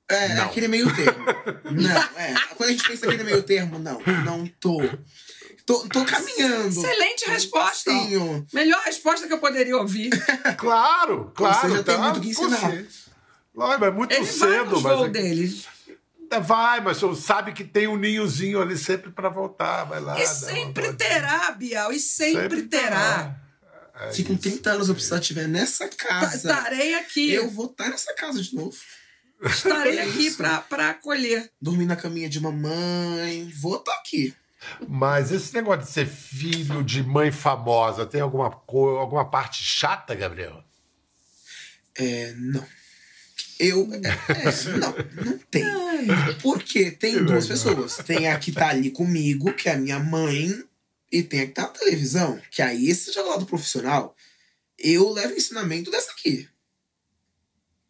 É, 0.07 0.35
não. 0.35 0.45
aquele 0.45 0.67
meio 0.67 0.95
termo. 0.95 1.25
não, 1.71 2.01
é. 2.19 2.35
Quando 2.55 2.69
a 2.69 2.71
gente 2.71 2.87
pensa 2.87 3.05
aquele 3.05 3.23
meio 3.23 3.43
termo, 3.43 3.79
não, 3.79 3.99
não 4.23 4.47
tô. 4.59 4.79
Tô, 5.65 5.79
tô 5.89 6.05
caminhando. 6.05 6.67
Excelente 6.67 7.25
resposta. 7.27 7.91
Sim. 7.91 8.45
Melhor 8.53 8.81
resposta 8.83 9.27
que 9.27 9.33
eu 9.33 9.39
poderia 9.39 9.75
ouvir. 9.75 10.11
claro, 10.57 11.31
claro. 11.35 11.69
Você 11.69 11.77
já 11.77 11.83
tá 11.83 11.93
tem 11.93 12.01
muito 12.01 12.21
que 12.21 12.29
ensinar. 12.29 12.85
Lógico, 13.53 13.85
é 13.85 13.91
muito 13.91 14.11
Ele 14.13 14.25
cedo. 14.25 14.79
Vai 14.79 14.95
mas... 14.95 15.05
É 15.05 15.09
dele. 15.09 15.65
É, 16.29 16.39
vai, 16.39 16.81
mas 16.81 16.97
você 16.97 17.21
sabe 17.21 17.53
que 17.53 17.63
tem 17.63 17.87
um 17.87 17.97
ninhozinho 17.97 18.61
ali 18.61 18.77
sempre 18.77 19.11
para 19.11 19.29
voltar. 19.29 19.85
Vai 19.85 19.99
lá. 19.99 20.19
E 20.19 20.27
sempre 20.27 20.93
terá, 20.93 21.51
Bial, 21.51 21.91
e 21.91 21.99
sempre, 21.99 22.41
sempre 22.41 22.61
terá. 22.63 22.89
terá. 22.89 24.07
É 24.07 24.11
Se 24.11 24.23
com 24.23 24.35
30 24.35 24.69
anos 24.69 24.89
eu 24.89 24.93
precisar 24.93 25.19
estiver 25.19 25.47
nessa 25.47 25.87
casa. 25.87 26.35
Estarei 26.35 26.95
aqui. 26.95 27.31
Eu 27.31 27.49
vou 27.49 27.67
estar 27.67 27.89
nessa 27.89 28.13
casa 28.13 28.41
de 28.41 28.53
novo. 28.53 28.75
Estarei 29.41 29.97
é 29.97 30.03
aqui 30.03 30.31
para 30.31 30.89
acolher. 30.89 31.49
Dormir 31.61 31.85
na 31.85 31.95
caminha 31.95 32.27
de 32.27 32.39
mamãe. 32.39 33.51
Vou 33.61 33.77
estar 33.77 33.93
aqui. 33.93 34.35
Mas 34.87 35.31
esse 35.31 35.53
negócio 35.53 35.83
de 35.83 35.91
ser 35.91 36.07
filho 36.07 36.83
de 36.83 37.03
mãe 37.03 37.31
famosa 37.31 38.05
tem 38.05 38.21
alguma, 38.21 38.45
alguma 38.45 39.29
parte 39.29 39.63
chata, 39.63 40.15
Gabriel? 40.15 40.63
É, 41.95 42.33
não. 42.33 42.65
Eu. 43.59 43.87
É, 43.93 44.77
não, 44.77 44.95
não 45.25 45.37
tem. 45.49 45.63
Porque 46.41 46.91
tem 46.91 47.23
duas 47.23 47.47
pessoas. 47.47 47.97
Tem 47.97 48.27
a 48.27 48.37
que 48.37 48.51
tá 48.51 48.69
ali 48.69 48.91
comigo, 48.91 49.53
que 49.53 49.69
é 49.69 49.73
a 49.73 49.77
minha 49.77 49.99
mãe, 49.99 50.63
e 51.11 51.23
tem 51.23 51.41
a 51.41 51.47
que 51.47 51.53
tá 51.53 51.63
na 51.63 51.67
televisão, 51.69 52.41
que 52.51 52.61
aí 52.61 52.89
esse 52.89 53.11
já 53.13 53.21
é 53.21 53.23
do 53.23 53.29
lado 53.29 53.45
profissional. 53.45 54.15
Eu 54.77 55.09
levo 55.11 55.33
o 55.33 55.37
ensinamento 55.37 55.89
dessa 55.89 56.11
aqui. 56.11 56.49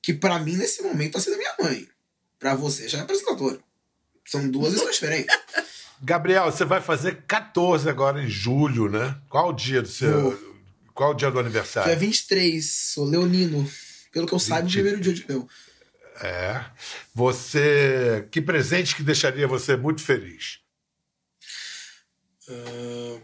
Que 0.02 0.14
para 0.14 0.38
mim, 0.38 0.56
nesse 0.56 0.84
momento, 0.84 1.14
tá 1.14 1.20
sendo 1.20 1.38
minha 1.38 1.56
mãe. 1.60 1.88
Para 2.38 2.54
você 2.54 2.88
já 2.88 3.00
é 3.00 3.02
apresentadora. 3.02 3.60
São 4.26 4.48
duas 4.50 4.74
escolas 4.74 4.96
diferentes. 4.96 5.36
Gabriel, 6.02 6.46
você 6.46 6.66
vai 6.66 6.82
fazer 6.82 7.24
14 7.28 7.90
agora 7.90 8.22
em 8.22 8.28
julho, 8.28 8.90
né? 8.90 9.18
Qual 9.30 9.50
o 9.50 9.54
dia 9.54 9.82
do 9.82 9.88
seu. 9.88 10.32
Vou. 10.32 10.56
Qual 10.94 11.12
o 11.12 11.14
dia 11.14 11.30
do 11.30 11.40
aniversário? 11.40 11.90
Dia 11.90 12.00
23, 12.00 12.66
sou 12.66 13.06
leonino. 13.06 13.70
Pelo 14.12 14.26
que 14.26 14.34
eu 14.34 14.40
20... 14.40 14.48
saiba, 14.48 14.68
o 14.68 14.72
primeiro 14.72 15.02
dia 15.02 15.14
de 15.14 15.26
meu. 15.28 15.48
É. 16.22 16.64
Você. 17.14 18.28
Que 18.32 18.42
presente 18.42 18.96
que 18.96 19.04
deixaria 19.04 19.48
você 19.48 19.76
muito 19.76 20.02
feliz? 20.02 20.60
Uh, 22.48 23.22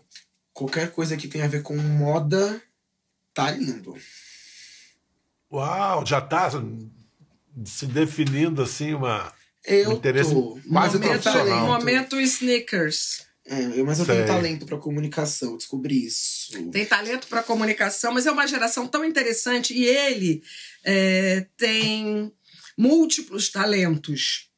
qualquer 0.54 0.92
coisa 0.92 1.16
que 1.16 1.28
tenha 1.28 1.46
a 1.46 1.50
ver 1.50 1.62
com 1.62 1.78
moda 1.78 2.62
tá 3.34 3.52
lindo. 3.52 3.96
Uau, 5.52 6.06
já 6.06 6.20
tá 6.22 6.50
se 7.66 7.86
definindo 7.86 8.62
assim 8.62 8.94
uma 8.94 9.32
eu 9.66 9.92
um 9.92 9.94
interesse 9.94 10.34
tô. 10.34 10.60
quase 10.70 10.98
momento, 10.98 11.22
profissional. 11.22 11.68
Momento 11.68 12.20
sneakers. 12.20 13.26
É, 13.46 13.84
mas 13.84 14.00
eu 14.00 14.06
Sei. 14.06 14.16
tenho 14.16 14.28
talento 14.28 14.66
para 14.66 14.78
comunicação, 14.78 15.58
descobri 15.58 16.06
isso. 16.06 16.52
Tem 16.72 16.86
talento 16.86 17.28
para 17.28 17.44
comunicação, 17.44 18.14
mas 18.14 18.26
é 18.26 18.32
uma 18.32 18.48
geração 18.48 18.88
tão 18.88 19.04
interessante 19.04 19.74
e 19.74 19.84
ele 19.84 20.44
é, 20.86 21.48
tem 21.58 22.32
múltiplos 22.78 23.50
talentos. 23.50 24.50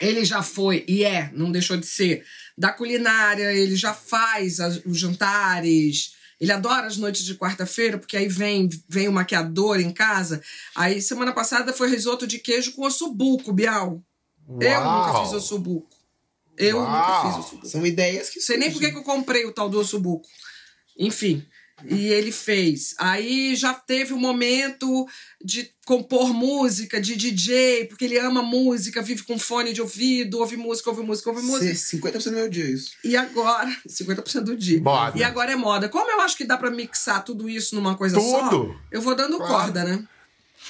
Ele 0.00 0.24
já 0.24 0.42
foi, 0.42 0.84
e 0.86 1.04
é, 1.04 1.30
não 1.32 1.50
deixou 1.50 1.76
de 1.76 1.86
ser, 1.86 2.24
da 2.56 2.72
culinária, 2.72 3.52
ele 3.52 3.76
já 3.76 3.94
faz 3.94 4.60
as, 4.60 4.80
os 4.84 4.98
jantares. 4.98 6.12
Ele 6.40 6.52
adora 6.52 6.86
as 6.86 6.96
noites 6.96 7.24
de 7.24 7.34
quarta-feira, 7.34 7.98
porque 7.98 8.16
aí 8.16 8.28
vem, 8.28 8.68
vem 8.88 9.08
o 9.08 9.12
maquiador 9.12 9.80
em 9.80 9.92
casa. 9.92 10.42
Aí, 10.74 11.00
semana 11.00 11.32
passada, 11.32 11.72
foi 11.72 11.88
risoto 11.88 12.26
de 12.26 12.38
queijo 12.38 12.72
com 12.72 12.84
ossobuco, 12.84 13.52
Bial. 13.52 14.02
Eu 14.48 14.84
nunca 14.84 15.20
fiz 15.22 15.32
ossobuco. 15.32 15.88
Eu 16.56 16.78
Uau. 16.78 16.86
nunca 16.86 17.22
fiz 17.22 17.44
ossobuco. 17.44 17.68
São 17.68 17.86
ideias 17.86 18.30
que. 18.30 18.40
Sei 18.40 18.56
nem 18.56 18.70
por 18.70 18.80
que 18.80 18.86
eu 18.86 19.02
comprei 19.02 19.44
o 19.46 19.52
tal 19.52 19.68
do 19.68 19.78
ossobuco. 19.78 20.28
Enfim. 20.98 21.44
E 21.84 22.08
ele 22.08 22.30
fez. 22.30 22.94
Aí 22.98 23.56
já 23.56 23.74
teve 23.74 24.12
o 24.12 24.16
um 24.16 24.20
momento 24.20 25.06
de 25.42 25.70
compor 25.84 26.32
música, 26.32 27.00
de 27.00 27.16
DJ, 27.16 27.86
porque 27.86 28.04
ele 28.04 28.18
ama 28.18 28.42
música, 28.42 29.02
vive 29.02 29.24
com 29.24 29.38
fone 29.38 29.72
de 29.72 29.80
ouvido, 29.80 30.38
ouve 30.38 30.56
música, 30.56 30.90
ouve 30.90 31.02
música, 31.02 31.30
ouve 31.30 31.42
música. 31.42 31.72
50% 31.72 32.24
do 32.24 32.32
meu 32.32 32.48
dia, 32.48 32.64
isso. 32.64 32.92
E 33.02 33.16
agora, 33.16 33.68
50% 33.88 34.40
do 34.42 34.56
dia. 34.56 34.80
Moda. 34.80 35.18
E 35.18 35.24
agora 35.24 35.52
é 35.52 35.56
moda. 35.56 35.88
Como 35.88 36.10
eu 36.10 36.20
acho 36.20 36.36
que 36.36 36.44
dá 36.44 36.56
para 36.56 36.70
mixar 36.70 37.24
tudo 37.24 37.48
isso 37.48 37.74
numa 37.74 37.96
coisa 37.96 38.16
tudo. 38.16 38.30
só, 38.30 38.76
eu 38.90 39.02
vou 39.02 39.16
dando 39.16 39.38
claro. 39.38 39.52
corda, 39.52 39.84
né? 39.84 40.04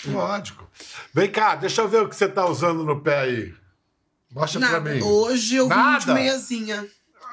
Lógico. 0.06 0.68
Vem 1.12 1.30
cá, 1.30 1.54
deixa 1.56 1.82
eu 1.82 1.88
ver 1.88 2.02
o 2.02 2.08
que 2.08 2.16
você 2.16 2.28
tá 2.28 2.48
usando 2.48 2.84
no 2.84 3.02
pé 3.02 3.20
aí. 3.20 3.61
Mostra 4.32 4.60
Nada. 4.60 4.80
pra 4.80 4.94
mim. 4.94 5.02
Hoje 5.02 5.56
eu 5.56 5.68
vim 5.68 5.98
de 6.00 6.12
meiazinha. 6.12 6.80
Hoje 6.80 6.90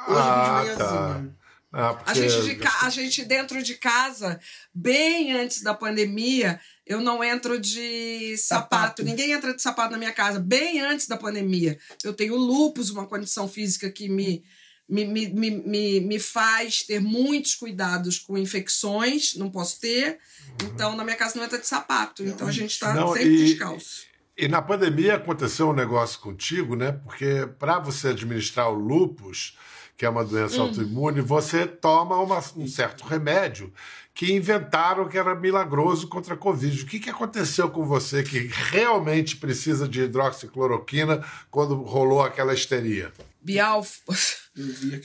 ah, 0.08 0.64
eu 0.66 0.66
vim 0.66 0.72
de 0.72 0.78
tá. 0.78 0.84
meiazinha. 0.84 1.30
Tá. 1.30 1.40
Ah, 1.72 2.02
a, 2.04 2.14
gente 2.16 2.42
de 2.42 2.56
ca... 2.56 2.80
a 2.82 2.90
gente 2.90 3.24
dentro 3.24 3.62
de 3.62 3.76
casa, 3.76 4.40
bem 4.74 5.34
antes 5.34 5.62
da 5.62 5.72
pandemia, 5.72 6.60
eu 6.86 7.00
não 7.00 7.24
entro 7.24 7.60
de 7.60 8.36
sapato. 8.38 8.76
sapato. 8.76 9.04
Ninguém 9.04 9.32
entra 9.32 9.54
de 9.54 9.62
sapato 9.62 9.92
na 9.92 9.98
minha 10.00 10.12
casa. 10.12 10.40
Bem 10.40 10.82
antes 10.82 11.08
da 11.08 11.16
pandemia. 11.16 11.78
Eu 12.04 12.14
tenho 12.14 12.36
lupus, 12.36 12.90
uma 12.90 13.06
condição 13.06 13.48
física 13.48 13.92
que 13.92 14.10
me, 14.10 14.44
me, 14.90 15.06
me, 15.06 15.30
me, 15.30 16.00
me 16.00 16.20
faz 16.20 16.82
ter 16.82 17.00
muitos 17.00 17.54
cuidados 17.54 18.18
com 18.18 18.36
infecções. 18.36 19.36
Não 19.36 19.52
posso 19.52 19.80
ter. 19.80 20.18
Uhum. 20.64 20.70
Então, 20.74 20.96
na 20.96 21.04
minha 21.04 21.16
casa 21.16 21.38
não 21.38 21.46
entra 21.46 21.60
de 21.60 21.68
sapato. 21.68 22.24
Então, 22.24 22.48
a 22.48 22.52
gente 22.52 22.72
está 22.72 22.96
sempre 23.14 23.44
e, 23.44 23.46
descalço. 23.46 24.10
E 24.40 24.48
na 24.48 24.62
pandemia 24.62 25.16
aconteceu 25.16 25.70
um 25.70 25.74
negócio 25.74 26.18
contigo, 26.22 26.74
né? 26.74 26.94
Porque 26.94 27.46
para 27.60 27.78
você 27.78 28.08
administrar 28.08 28.70
o 28.70 28.74
lupus 28.74 29.58
que 29.98 30.06
é 30.06 30.10
uma 30.10 30.24
doença 30.24 30.62
hum. 30.62 30.68
autoimune, 30.68 31.20
você 31.20 31.68
toma 31.68 32.16
uma, 32.22 32.42
um 32.56 32.66
certo 32.66 33.04
remédio 33.04 33.74
que 34.14 34.32
inventaram 34.32 35.10
que 35.10 35.18
era 35.18 35.36
milagroso 35.36 36.08
contra 36.08 36.36
a 36.36 36.38
Covid. 36.38 36.84
O 36.84 36.86
que, 36.86 37.02
que 37.02 37.10
aconteceu 37.10 37.70
com 37.70 37.84
você 37.84 38.24
que 38.24 38.48
realmente 38.48 39.36
precisa 39.36 39.90
de 39.90 40.04
hidroxicloroquina 40.04 41.22
quando 41.52 41.76
rolou 41.84 42.24
aquela 42.24 42.54
histeria? 42.54 43.12
Bial, 43.42 43.86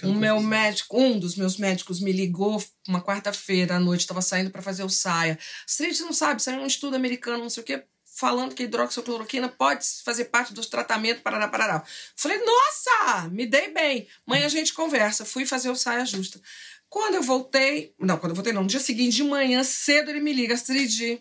o 0.04 0.14
meu 0.14 0.40
médico, 0.40 0.96
um 0.96 1.18
dos 1.18 1.34
meus 1.34 1.56
médicos 1.56 2.00
me 2.00 2.12
ligou 2.12 2.62
uma 2.86 3.02
quarta-feira 3.02 3.74
à 3.74 3.80
noite, 3.80 4.02
estava 4.02 4.22
saindo 4.22 4.50
para 4.50 4.62
fazer 4.62 4.84
o 4.84 4.88
saia. 4.88 5.36
Você 5.66 5.88
não 6.04 6.12
sabe, 6.12 6.40
saiu 6.40 6.60
um 6.60 6.66
estudo 6.66 6.94
americano, 6.94 7.42
não 7.42 7.50
sei 7.50 7.64
o 7.64 7.66
quê 7.66 7.82
falando 8.14 8.54
que 8.54 8.62
a 8.62 8.66
hidroxicloroquina 8.66 9.48
pode 9.48 9.84
fazer 10.04 10.26
parte 10.26 10.54
dos 10.54 10.66
tratamentos, 10.66 11.22
parará, 11.22 11.48
parará. 11.48 11.84
Falei, 12.16 12.38
nossa, 12.38 13.28
me 13.28 13.44
dei 13.44 13.72
bem. 13.72 14.06
Mãe, 14.24 14.44
a 14.44 14.48
gente 14.48 14.72
conversa. 14.72 15.24
Fui 15.24 15.44
fazer 15.44 15.68
o 15.68 15.76
saia 15.76 16.06
justa. 16.06 16.40
Quando 16.88 17.16
eu 17.16 17.22
voltei, 17.22 17.92
não, 17.98 18.16
quando 18.16 18.30
eu 18.30 18.36
voltei 18.36 18.52
não, 18.52 18.62
no 18.62 18.68
dia 18.68 18.78
seguinte, 18.78 19.16
de 19.16 19.24
manhã 19.24 19.64
cedo, 19.64 20.10
ele 20.10 20.20
me 20.20 20.32
liga, 20.32 20.54
Astrid, 20.54 21.20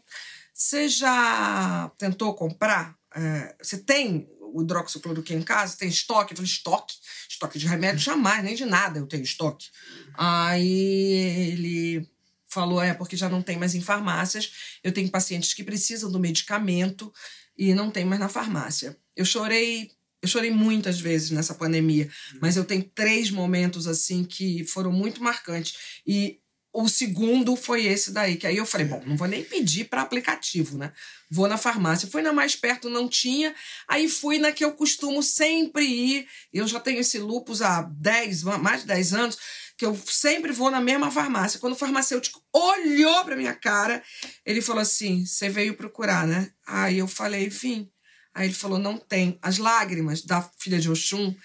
você 0.53 0.88
já 0.88 1.91
tentou 1.97 2.36
comprar? 2.36 2.95
É, 3.15 3.56
você 3.60 3.79
tem 3.79 4.29
o 4.39 4.62
hidroxicloroquina 4.62 5.41
em 5.41 5.43
casa? 5.43 5.75
Tem 5.75 5.89
estoque? 5.89 6.34
Eu 6.34 6.38
falei, 6.38 6.51
estoque? 6.51 6.93
Estoque 7.27 7.58
de 7.58 7.65
remédio? 7.65 7.99
Jamais, 7.99 8.43
nem 8.43 8.53
de 8.53 8.65
nada 8.65 8.99
eu 8.99 9.08
tenho 9.08 9.23
estoque. 9.23 9.67
Aí 10.15 11.53
ele 11.53 12.12
falou, 12.53 12.81
é 12.81 12.93
porque 12.93 13.17
já 13.17 13.27
não 13.27 13.41
tem 13.41 13.57
mais 13.57 13.75
em 13.75 13.81
farmácias. 13.81 14.51
Eu 14.83 14.91
tenho 14.91 15.09
pacientes 15.09 15.53
que 15.53 15.63
precisam 15.63 16.11
do 16.11 16.19
medicamento 16.19 17.11
e 17.57 17.73
não 17.73 17.91
tem 17.91 18.05
mais 18.05 18.19
na 18.19 18.29
farmácia. 18.29 18.97
Eu 19.15 19.25
chorei, 19.25 19.91
eu 20.21 20.27
chorei 20.27 20.51
muitas 20.51 20.99
vezes 20.99 21.31
nessa 21.31 21.53
pandemia, 21.55 22.09
mas 22.41 22.55
eu 22.55 22.63
tenho 22.63 22.83
três 22.83 23.29
momentos 23.29 23.87
assim 23.87 24.23
que 24.23 24.63
foram 24.65 24.91
muito 24.91 25.21
marcantes. 25.21 25.75
E 26.05 26.39
o 26.73 26.87
segundo 26.89 27.55
foi 27.55 27.85
esse 27.85 28.11
daí, 28.11 28.35
que 28.35 28.47
aí 28.47 28.57
eu 28.57 28.65
falei, 28.65 28.87
bom, 28.87 29.03
não 29.05 29.15
vou 29.15 29.27
nem 29.27 29.43
pedir 29.43 29.85
para 29.85 30.01
aplicativo, 30.01 30.75
né? 30.75 30.91
Vou 31.29 31.47
na 31.47 31.55
farmácia. 31.55 32.07
Fui 32.07 32.23
na 32.23 32.33
mais 32.33 32.55
perto, 32.55 32.89
não 32.89 33.07
tinha. 33.07 33.53
Aí 33.87 34.09
fui 34.09 34.39
na 34.39 34.51
que 34.51 34.65
eu 34.65 34.71
costumo 34.71 35.21
sempre 35.21 35.85
ir. 35.85 36.27
Eu 36.51 36.67
já 36.67 36.79
tenho 36.79 36.99
esse 36.99 37.19
lupus 37.19 37.61
há 37.61 37.83
10, 37.83 38.43
mais 38.43 38.81
de 38.81 38.87
10 38.87 39.13
anos 39.13 39.37
que 39.77 39.86
eu 39.86 39.95
sempre 40.05 40.51
vou 40.51 40.69
na 40.69 40.79
mesma 40.79 41.09
farmácia. 41.09 41.59
Quando 41.59 41.73
o 41.73 41.77
farmacêutico 41.77 42.43
olhou 42.53 43.23
para 43.25 43.36
minha 43.36 43.53
cara, 43.53 44.03
ele 44.45 44.62
falou 44.62 44.81
assim: 44.81 45.25
Você 45.25 45.49
veio 45.49 45.75
procurar, 45.75 46.27
né? 46.27 46.51
Aí 46.65 46.97
eu 46.99 47.07
falei: 47.07 47.49
Vim. 47.49 47.89
Aí 48.33 48.47
ele 48.47 48.53
falou: 48.53 48.79
Não 48.79 48.97
tem. 48.97 49.38
As 49.41 49.57
lágrimas 49.57 50.23
da 50.23 50.41
filha 50.59 50.79
de 50.79 50.89
Oxum, 50.89 51.36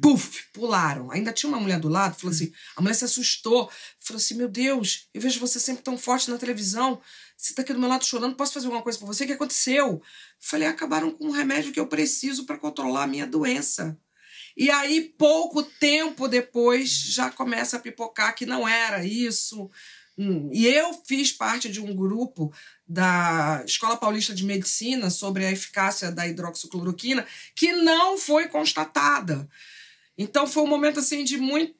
puf, 0.00 0.44
pularam. 0.52 1.10
Ainda 1.10 1.32
tinha 1.32 1.48
uma 1.48 1.60
mulher 1.60 1.80
do 1.80 1.88
lado, 1.88 2.18
falou 2.18 2.34
assim: 2.34 2.52
A 2.76 2.80
mulher 2.80 2.94
se 2.94 3.04
assustou. 3.04 3.70
Falou 4.00 4.18
assim: 4.18 4.34
Meu 4.34 4.48
Deus, 4.48 5.08
eu 5.12 5.20
vejo 5.20 5.40
você 5.40 5.58
sempre 5.58 5.82
tão 5.82 5.98
forte 5.98 6.30
na 6.30 6.38
televisão. 6.38 7.00
Você 7.36 7.54
tá 7.54 7.62
aqui 7.62 7.72
do 7.72 7.78
meu 7.78 7.88
lado 7.88 8.04
chorando, 8.04 8.36
posso 8.36 8.54
fazer 8.54 8.66
alguma 8.66 8.82
coisa 8.82 8.98
por 8.98 9.06
você? 9.06 9.24
O 9.24 9.26
que 9.26 9.32
aconteceu? 9.32 10.02
Falei: 10.40 10.68
Acabaram 10.68 11.10
com 11.10 11.26
um 11.26 11.32
remédio 11.32 11.72
que 11.72 11.80
eu 11.80 11.86
preciso 11.86 12.46
para 12.46 12.58
controlar 12.58 13.04
a 13.04 13.08
minha 13.08 13.26
doença. 13.26 13.98
E 14.56 14.70
aí, 14.70 15.12
pouco 15.18 15.62
tempo 15.62 16.26
depois, 16.26 16.90
já 16.90 17.30
começa 17.30 17.76
a 17.76 17.80
pipocar 17.80 18.34
que 18.34 18.46
não 18.46 18.66
era 18.66 19.04
isso. 19.04 19.70
Hum, 20.18 20.48
e 20.50 20.66
eu 20.66 20.94
fiz 21.06 21.30
parte 21.30 21.68
de 21.68 21.78
um 21.78 21.94
grupo 21.94 22.50
da 22.88 23.62
Escola 23.66 23.98
Paulista 23.98 24.34
de 24.34 24.44
Medicina 24.44 25.10
sobre 25.10 25.44
a 25.44 25.52
eficácia 25.52 26.10
da 26.10 26.26
hidroxicloroquina 26.26 27.26
que 27.54 27.72
não 27.72 28.16
foi 28.16 28.48
constatada. 28.48 29.46
Então 30.16 30.46
foi 30.46 30.62
um 30.62 30.68
momento 30.68 31.00
assim 31.00 31.22
de 31.22 31.36
muito 31.36 31.76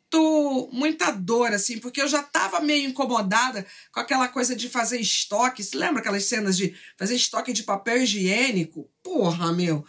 muita 0.70 1.10
dor 1.10 1.52
assim, 1.52 1.78
porque 1.78 2.00
eu 2.00 2.08
já 2.08 2.20
estava 2.20 2.60
meio 2.60 2.88
incomodada 2.88 3.66
com 3.90 4.00
aquela 4.00 4.28
coisa 4.28 4.54
de 4.54 4.68
fazer 4.68 5.00
estoque. 5.00 5.64
Você 5.64 5.76
lembra 5.76 6.00
aquelas 6.00 6.24
cenas 6.24 6.56
de 6.56 6.76
fazer 6.98 7.16
estoque 7.16 7.52
de 7.52 7.62
papel 7.62 8.02
higiênico? 8.02 8.90
Porra, 9.02 9.52
meu. 9.52 9.84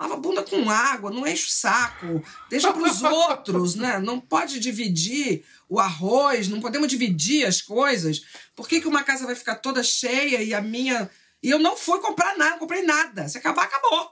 Lava 0.00 0.14
a 0.14 0.16
bunda 0.16 0.42
com 0.42 0.70
água, 0.70 1.10
não 1.10 1.26
enche 1.26 1.46
o 1.46 1.50
saco, 1.50 2.24
deixa 2.48 2.72
para 2.72 2.90
os 2.90 3.02
outros, 3.04 3.74
né? 3.74 3.98
Não 3.98 4.18
pode 4.18 4.58
dividir 4.58 5.44
o 5.68 5.78
arroz, 5.78 6.48
não 6.48 6.58
podemos 6.58 6.88
dividir 6.88 7.46
as 7.46 7.60
coisas. 7.60 8.22
Por 8.56 8.66
que, 8.66 8.80
que 8.80 8.88
uma 8.88 9.04
casa 9.04 9.26
vai 9.26 9.34
ficar 9.34 9.56
toda 9.56 9.82
cheia 9.82 10.42
e 10.42 10.54
a 10.54 10.62
minha. 10.62 11.10
E 11.42 11.50
eu 11.50 11.58
não 11.58 11.76
fui 11.76 12.00
comprar 12.00 12.36
nada, 12.38 12.52
não 12.52 12.58
comprei 12.58 12.82
nada. 12.82 13.28
Se 13.28 13.36
acabar, 13.36 13.64
acabou. 13.64 14.10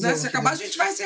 Né? 0.00 0.16
Se 0.16 0.26
acabar, 0.26 0.52
a 0.52 0.56
gente 0.56 0.78
vai, 0.78 0.90
se 0.90 1.04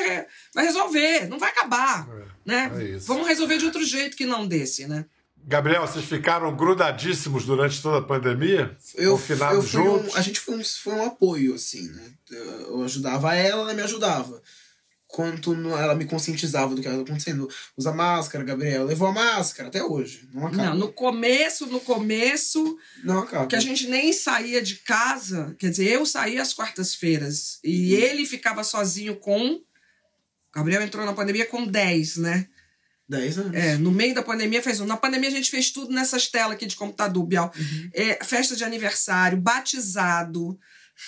vai 0.53 0.65
resolver. 0.65 1.27
Não 1.27 1.37
vai 1.37 1.49
acabar. 1.49 2.07
É, 2.09 2.25
né? 2.45 2.71
É 2.73 2.97
Vamos 2.99 3.27
resolver 3.27 3.57
de 3.57 3.65
outro 3.65 3.83
jeito 3.83 4.15
que 4.15 4.25
não 4.25 4.47
desse, 4.47 4.87
né? 4.87 5.05
Gabriel, 5.47 5.85
vocês 5.85 6.05
ficaram 6.05 6.55
grudadíssimos 6.55 7.45
durante 7.45 7.79
toda 7.79 7.99
a 7.99 8.01
pandemia? 8.01 8.75
Eu, 8.95 9.21
eu 9.51 9.61
juntos? 9.61 10.15
Um, 10.15 10.17
a 10.17 10.21
gente 10.21 10.39
foi 10.39 10.55
um, 10.55 10.63
foi 10.63 10.93
um 10.93 11.05
apoio, 11.05 11.53
assim, 11.53 11.87
né? 11.89 12.11
Eu 12.31 12.83
ajudava 12.83 13.35
ela, 13.35 13.61
ela 13.61 13.73
me 13.75 13.83
ajudava. 13.83 14.41
Quanto 15.07 15.53
ela 15.53 15.93
me 15.93 16.05
conscientizava 16.05 16.73
do 16.73 16.81
que 16.81 16.87
estava 16.87 17.03
acontecendo. 17.03 17.47
Usa 17.77 17.93
máscara, 17.93 18.43
Gabriel. 18.43 18.85
Levou 18.85 19.07
a 19.07 19.13
máscara 19.13 19.69
até 19.69 19.83
hoje. 19.83 20.27
Não 20.33 20.47
acaba. 20.47 20.71
Não, 20.71 20.75
no 20.77 20.91
começo, 20.91 21.67
no 21.67 21.79
começo. 21.79 22.77
Não 23.03 23.19
acaba. 23.19 23.45
Que 23.45 23.55
a 23.55 23.59
gente 23.59 23.87
nem 23.87 24.11
saía 24.11 24.63
de 24.63 24.77
casa. 24.77 25.55
Quer 25.59 25.69
dizer, 25.69 25.89
eu 25.89 26.07
saía 26.07 26.41
às 26.41 26.55
quartas-feiras. 26.55 27.59
E 27.63 27.95
hum. 27.95 27.99
ele 27.99 28.25
ficava 28.25 28.63
sozinho 28.63 29.15
com. 29.17 29.61
Gabriel 30.53 30.81
entrou 30.81 31.05
na 31.05 31.13
pandemia 31.13 31.45
com 31.45 31.67
10, 31.67 32.17
né? 32.17 32.47
10 33.07 33.37
anos. 33.37 33.53
É, 33.55 33.77
no 33.77 33.91
meio 33.91 34.15
da 34.15 34.23
pandemia 34.23 34.61
fez 34.61 34.79
um. 34.79 34.85
Na 34.85 34.97
pandemia 34.97 35.29
a 35.29 35.31
gente 35.31 35.49
fez 35.49 35.69
tudo 35.69 35.93
nessas 35.93 36.27
telas 36.27 36.53
aqui 36.53 36.65
de 36.65 36.75
computador, 36.75 37.23
Bial. 37.25 37.51
Uhum. 37.55 37.89
É, 37.93 38.23
festa 38.23 38.55
de 38.55 38.63
aniversário, 38.63 39.37
batizado, 39.37 40.59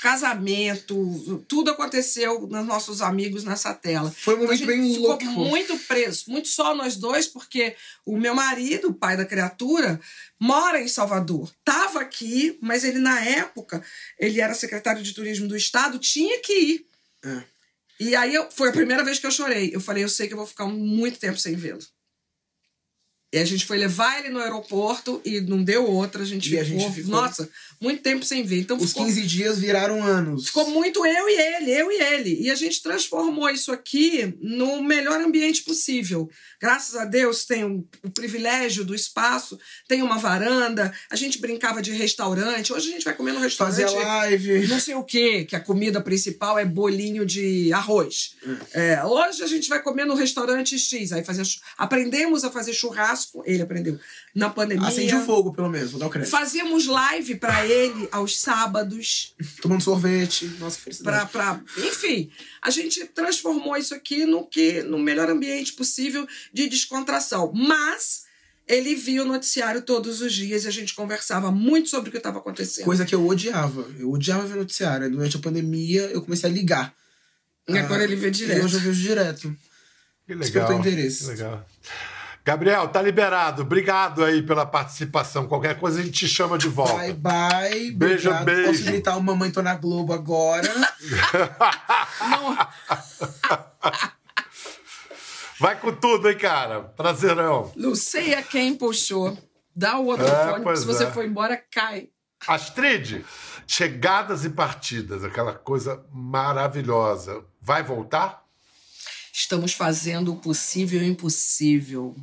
casamento, 0.01 1.43
tudo 1.47 1.71
aconteceu 1.71 2.45
nos 2.47 2.65
nossos 2.65 3.01
amigos 3.01 3.43
nessa 3.43 3.73
tela. 3.73 4.11
Foi 4.11 4.35
um 4.35 4.39
momento 4.39 4.63
então, 4.63 4.67
bem 4.67 4.93
ficou 4.93 5.07
louco. 5.07 5.25
muito 5.25 5.77
preso, 5.79 6.25
muito 6.27 6.49
só 6.49 6.75
nós 6.75 6.95
dois, 6.97 7.25
porque 7.25 7.75
o 8.05 8.17
meu 8.17 8.35
marido, 8.35 8.89
o 8.89 8.93
pai 8.93 9.15
da 9.15 9.25
criatura, 9.25 9.99
mora 10.39 10.81
em 10.81 10.87
Salvador. 10.87 11.49
Tava 11.63 12.01
aqui, 12.01 12.57
mas 12.61 12.83
ele 12.83 12.99
na 12.99 13.23
época, 13.25 13.81
ele 14.19 14.41
era 14.41 14.53
secretário 14.53 15.01
de 15.01 15.13
turismo 15.13 15.47
do 15.47 15.55
estado, 15.55 15.97
tinha 15.97 16.39
que 16.41 16.53
ir. 16.53 16.85
É. 17.23 17.56
E 17.99 18.15
aí 18.15 18.33
eu, 18.35 18.49
foi 18.51 18.69
a 18.69 18.73
primeira 18.73 19.03
vez 19.03 19.19
que 19.19 19.25
eu 19.25 19.31
chorei. 19.31 19.71
Eu 19.73 19.81
falei, 19.81 20.03
eu 20.03 20.09
sei 20.09 20.27
que 20.27 20.33
eu 20.33 20.37
vou 20.37 20.47
ficar 20.47 20.67
muito 20.67 21.19
tempo 21.19 21.37
sem 21.37 21.55
vê-lo. 21.55 21.79
E 23.33 23.37
a 23.39 23.43
gente 23.43 23.65
foi 23.65 23.77
levar 23.77 24.19
ele 24.19 24.29
no 24.29 24.39
aeroporto 24.39 25.21
e 25.25 25.41
não 25.41 25.61
deu 25.61 25.85
outra. 25.85 26.23
A 26.23 26.25
gente, 26.25 26.47
ficou, 26.47 26.61
a 26.61 26.63
gente 26.63 26.91
ficou, 26.93 27.11
nossa, 27.11 27.49
muito 27.81 28.01
tempo 28.01 28.23
sem 28.23 28.41
ver. 28.43 28.59
Então 28.61 28.77
Os 28.77 28.91
ficou, 28.91 29.05
15 29.05 29.21
dias 29.23 29.59
viraram 29.59 30.01
anos. 30.01 30.47
Ficou 30.47 30.69
muito 30.69 31.05
eu 31.05 31.27
e 31.27 31.33
ele, 31.33 31.71
eu 31.71 31.91
e 31.91 32.01
ele. 32.01 32.41
E 32.41 32.49
a 32.49 32.55
gente 32.55 32.81
transformou 32.81 33.49
isso 33.49 33.69
aqui 33.73 34.33
no 34.39 34.81
melhor 34.81 35.19
ambiente 35.19 35.61
possível. 35.63 36.29
Graças 36.61 36.95
a 36.95 37.03
Deus 37.03 37.43
tem 37.43 37.65
o, 37.65 37.85
privilégio 38.11 38.85
do 38.85 38.95
espaço, 38.95 39.59
tem 39.89 40.01
uma 40.01 40.17
varanda. 40.17 40.93
A 41.11 41.15
gente 41.17 41.37
brincava 41.37 41.81
de 41.81 41.91
restaurante. 41.91 42.71
Hoje 42.71 42.87
a 42.87 42.91
gente 42.93 43.03
vai 43.03 43.13
comer 43.13 43.33
no 43.33 43.41
restaurante. 43.41 43.81
Fazer 43.81 44.05
live. 44.05 44.67
Não 44.67 44.79
sei 44.79 44.95
o 44.95 45.03
quê, 45.03 45.43
que 45.43 45.55
a 45.55 45.59
comida 45.59 45.99
principal 45.99 46.57
é 46.57 46.63
bolinho 46.63 47.25
de 47.25 47.73
arroz. 47.73 48.35
É. 48.73 48.93
É, 48.93 49.03
hoje 49.03 49.43
a 49.43 49.47
gente 49.47 49.67
vai 49.67 49.83
comer 49.83 50.05
no 50.05 50.15
restaurante 50.15 50.79
X. 50.79 51.11
Aí 51.11 51.25
fazer, 51.25 51.43
aprendemos 51.77 52.45
a 52.45 52.49
fazer 52.49 52.73
churrasco. 52.73 53.16
Ele 53.45 53.61
aprendeu 53.61 53.99
na 54.33 54.49
pandemia. 54.49 54.87
Acende 54.87 55.15
o 55.15 55.25
fogo, 55.25 55.53
pelo 55.53 55.69
menos, 55.69 55.91
vou 55.91 55.99
dar 55.99 56.07
o 56.07 56.09
crédito. 56.09 56.31
Fazíamos 56.31 56.85
live 56.85 57.35
para 57.35 57.65
ele 57.65 58.07
aos 58.11 58.39
sábados. 58.39 59.35
Tomando 59.61 59.83
sorvete. 59.83 60.45
Nossa, 60.59 60.79
felicidade. 60.79 61.29
Pra, 61.31 61.55
pra, 61.55 61.83
enfim, 61.85 62.31
a 62.61 62.69
gente 62.69 63.05
transformou 63.05 63.75
isso 63.77 63.95
aqui 63.95 64.25
no, 64.25 64.45
que, 64.45 64.83
no 64.83 64.99
melhor 64.99 65.29
ambiente 65.29 65.73
possível 65.73 66.27
de 66.53 66.67
descontração. 66.67 67.51
Mas 67.53 68.25
ele 68.67 68.95
via 68.95 69.23
o 69.23 69.25
noticiário 69.25 69.81
todos 69.81 70.21
os 70.21 70.33
dias 70.33 70.65
e 70.65 70.67
a 70.67 70.71
gente 70.71 70.93
conversava 70.93 71.51
muito 71.51 71.89
sobre 71.89 72.09
o 72.09 72.11
que 72.11 72.17
estava 72.17 72.39
acontecendo. 72.39 72.83
Coisa 72.83 73.05
que 73.05 73.15
eu 73.15 73.25
odiava. 73.25 73.87
Eu 73.97 74.11
odiava 74.11 74.45
ver 74.45 74.55
noticiário. 74.55 75.09
Durante 75.09 75.37
a 75.37 75.39
pandemia, 75.39 76.01
eu 76.07 76.21
comecei 76.21 76.49
a 76.49 76.53
ligar. 76.53 76.93
E 77.67 77.77
agora 77.77 78.01
ah, 78.01 78.03
ele 78.03 78.15
vê 78.15 78.29
direto. 78.29 78.59
E 78.59 78.65
hoje 78.65 78.75
eu 78.75 78.81
vejo 78.81 79.01
direto. 79.01 79.55
Que 80.25 80.35
legal. 80.35 80.73
interesse. 80.79 81.23
Que 81.23 81.29
legal. 81.31 81.65
Gabriel, 82.47 82.87
tá 82.87 83.01
liberado. 83.01 83.63
Obrigado 83.63 84.23
aí 84.23 84.41
pela 84.41 84.65
participação. 84.65 85.49
Qualquer 85.49 85.77
coisa 85.77 85.99
a 85.99 86.01
gente 86.01 86.19
te 86.19 86.29
chama 86.29 86.57
de 86.57 86.69
volta. 86.69 86.93
Bye, 86.93 87.11
bye. 87.11 87.91
Beijo, 87.91 88.29
Obrigado. 88.29 88.45
beijo. 88.45 88.71
Posso 88.71 88.83
gritar 88.85 89.17
o 89.17 89.21
Mamãe 89.21 89.51
Tô 89.51 89.61
na 89.61 89.75
Globo 89.75 90.13
agora? 90.13 90.65
Vai 95.59 95.77
com 95.77 95.91
tudo, 95.91 96.29
hein, 96.29 96.37
cara. 96.37 96.83
Prazerão. 96.83 97.73
Não 97.75 97.93
sei 97.93 98.33
a 98.33 98.41
quem 98.41 98.77
puxou. 98.77 99.37
Dá 99.75 99.99
o 99.99 100.05
outro 100.05 100.25
é, 100.25 100.61
fone, 100.61 100.77
se 100.77 100.85
você 100.85 101.03
é. 101.03 101.11
for 101.11 101.25
embora, 101.25 101.61
cai. 101.69 102.07
Astrid, 102.47 103.25
chegadas 103.67 104.45
e 104.45 104.49
partidas, 104.51 105.21
aquela 105.25 105.51
coisa 105.51 106.01
maravilhosa. 106.13 107.43
Vai 107.59 107.83
voltar? 107.83 108.47
Estamos 109.33 109.73
fazendo 109.73 110.31
o 110.31 110.37
possível 110.37 111.01
e 111.01 111.03
o 111.03 111.07
impossível 111.11 112.15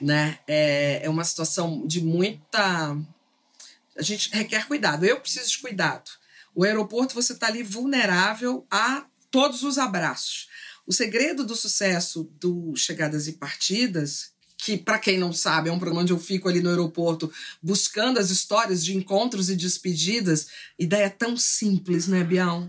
né? 0.00 0.38
É, 0.46 1.04
é 1.04 1.10
uma 1.10 1.24
situação 1.24 1.86
de 1.86 2.00
muita. 2.00 2.96
A 3.96 4.02
gente 4.02 4.30
requer 4.30 4.66
cuidado. 4.66 5.04
Eu 5.04 5.20
preciso 5.20 5.50
de 5.50 5.58
cuidado. 5.58 6.10
O 6.54 6.64
aeroporto 6.64 7.14
você 7.14 7.32
está 7.32 7.46
ali 7.46 7.62
vulnerável 7.62 8.66
a 8.70 9.04
todos 9.30 9.62
os 9.62 9.78
abraços. 9.78 10.48
O 10.86 10.92
segredo 10.92 11.44
do 11.44 11.54
sucesso 11.54 12.28
do 12.40 12.74
Chegadas 12.74 13.28
e 13.28 13.34
Partidas, 13.34 14.32
que 14.58 14.76
para 14.76 14.98
quem 14.98 15.18
não 15.18 15.32
sabe 15.32 15.68
é 15.68 15.72
um 15.72 15.78
programa 15.78 16.02
onde 16.02 16.12
eu 16.12 16.18
fico 16.18 16.48
ali 16.48 16.60
no 16.60 16.68
aeroporto 16.68 17.32
buscando 17.62 18.18
as 18.18 18.30
histórias 18.30 18.84
de 18.84 18.96
encontros 18.96 19.48
e 19.48 19.56
despedidas, 19.56 20.48
ideia 20.78 21.08
tão 21.08 21.36
simples, 21.36 22.06
né, 22.06 22.24
Bial? 22.24 22.68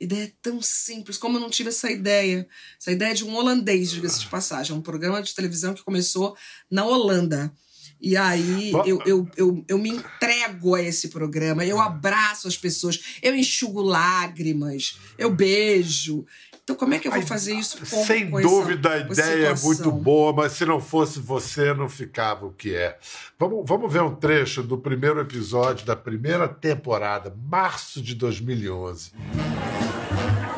Ideia 0.00 0.24
é 0.24 0.32
tão 0.42 0.60
simples, 0.60 1.18
como 1.18 1.36
eu 1.36 1.40
não 1.40 1.50
tive 1.50 1.70
essa 1.70 1.90
ideia. 1.90 2.46
Essa 2.80 2.92
ideia 2.92 3.14
de 3.14 3.24
um 3.24 3.34
holandês, 3.34 3.90
diga-se 3.90 4.20
de 4.20 4.28
passagem. 4.28 4.74
É 4.74 4.78
um 4.78 4.82
programa 4.82 5.22
de 5.22 5.34
televisão 5.34 5.74
que 5.74 5.82
começou 5.82 6.36
na 6.70 6.84
Holanda. 6.84 7.52
E 8.00 8.16
aí 8.16 8.72
eu, 8.84 9.02
eu, 9.06 9.28
eu, 9.36 9.64
eu 9.66 9.78
me 9.78 9.88
entrego 9.88 10.74
a 10.74 10.82
esse 10.82 11.08
programa, 11.08 11.64
eu 11.64 11.80
abraço 11.80 12.46
as 12.46 12.56
pessoas, 12.56 13.18
eu 13.22 13.34
enxugo 13.34 13.80
lágrimas, 13.80 14.98
eu 15.16 15.30
beijo. 15.30 16.26
Então, 16.66 16.74
como 16.74 16.94
é 16.94 16.98
que 16.98 17.06
eu 17.06 17.12
vou 17.12 17.22
fazer 17.22 17.54
isso 17.54 17.78
com 17.78 18.04
Sem 18.04 18.28
com 18.28 18.40
dúvida, 18.40 18.88
essa, 18.88 19.06
a 19.06 19.12
ideia 19.12 19.46
é 19.50 19.54
muito 19.54 19.92
boa, 19.92 20.32
mas 20.32 20.50
se 20.50 20.66
não 20.66 20.80
fosse 20.80 21.20
você, 21.20 21.72
não 21.72 21.88
ficava 21.88 22.44
o 22.44 22.50
que 22.50 22.74
é. 22.74 22.98
Vamos, 23.38 23.62
vamos 23.64 23.92
ver 23.92 24.02
um 24.02 24.12
trecho 24.12 24.64
do 24.64 24.76
primeiro 24.76 25.20
episódio 25.20 25.86
da 25.86 25.94
primeira 25.94 26.48
temporada, 26.48 27.32
março 27.48 28.02
de 28.02 28.16
2011. 28.16 29.12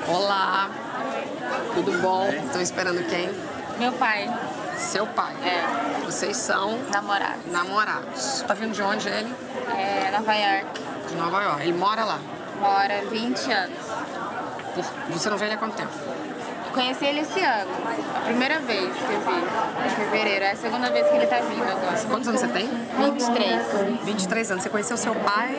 Olá, 0.09 0.71
tudo 1.75 1.93
bom? 2.01 2.27
Estão 2.31 2.63
esperando 2.63 3.07
quem? 3.11 3.29
Meu 3.79 3.93
pai. 3.93 4.35
Seu 4.79 5.07
pai? 5.09 5.35
É. 5.45 6.07
Vocês 6.07 6.39
são? 6.39 6.79
Namorados. 6.91 7.53
Namorados. 7.53 8.41
Tá 8.49 8.55
vindo 8.55 8.73
de 8.73 8.81
onde 8.81 9.07
ele? 9.07 9.31
É, 9.77 10.11
Nova 10.17 10.35
York. 10.35 10.81
De 11.07 11.15
Nova 11.17 11.43
York. 11.43 11.63
Ele 11.65 11.77
mora 11.77 12.03
lá? 12.03 12.19
Mora 12.59 13.05
20 13.11 13.53
anos. 13.53 13.79
Você 15.11 15.31
não 15.31 15.39
ele 15.47 15.55
há 15.55 15.59
quanto 15.59 15.77
tempo? 15.77 15.93
Conheci 16.73 17.05
ele 17.05 17.21
esse 17.21 17.41
ano. 17.41 17.71
A 18.17 18.21
primeira 18.21 18.59
vez 18.61 18.81
que 18.95 19.13
eu 19.13 19.21
vi, 19.21 19.87
em 19.87 19.91
fevereiro. 19.91 20.45
É 20.45 20.53
a 20.53 20.57
segunda 20.57 20.91
vez 20.91 21.07
que 21.09 21.17
ele 21.17 21.27
tá 21.27 21.41
vindo 21.41 21.63
agora. 21.63 21.99
Quantos 22.09 22.29
anos 22.29 22.41
você 22.41 22.49
tem? 22.49 22.69
23. 22.69 24.05
23 24.05 24.51
anos. 24.51 24.63
Você 24.63 24.71
conheceu 24.71 24.97
seu 24.97 25.15
pai? 25.15 25.59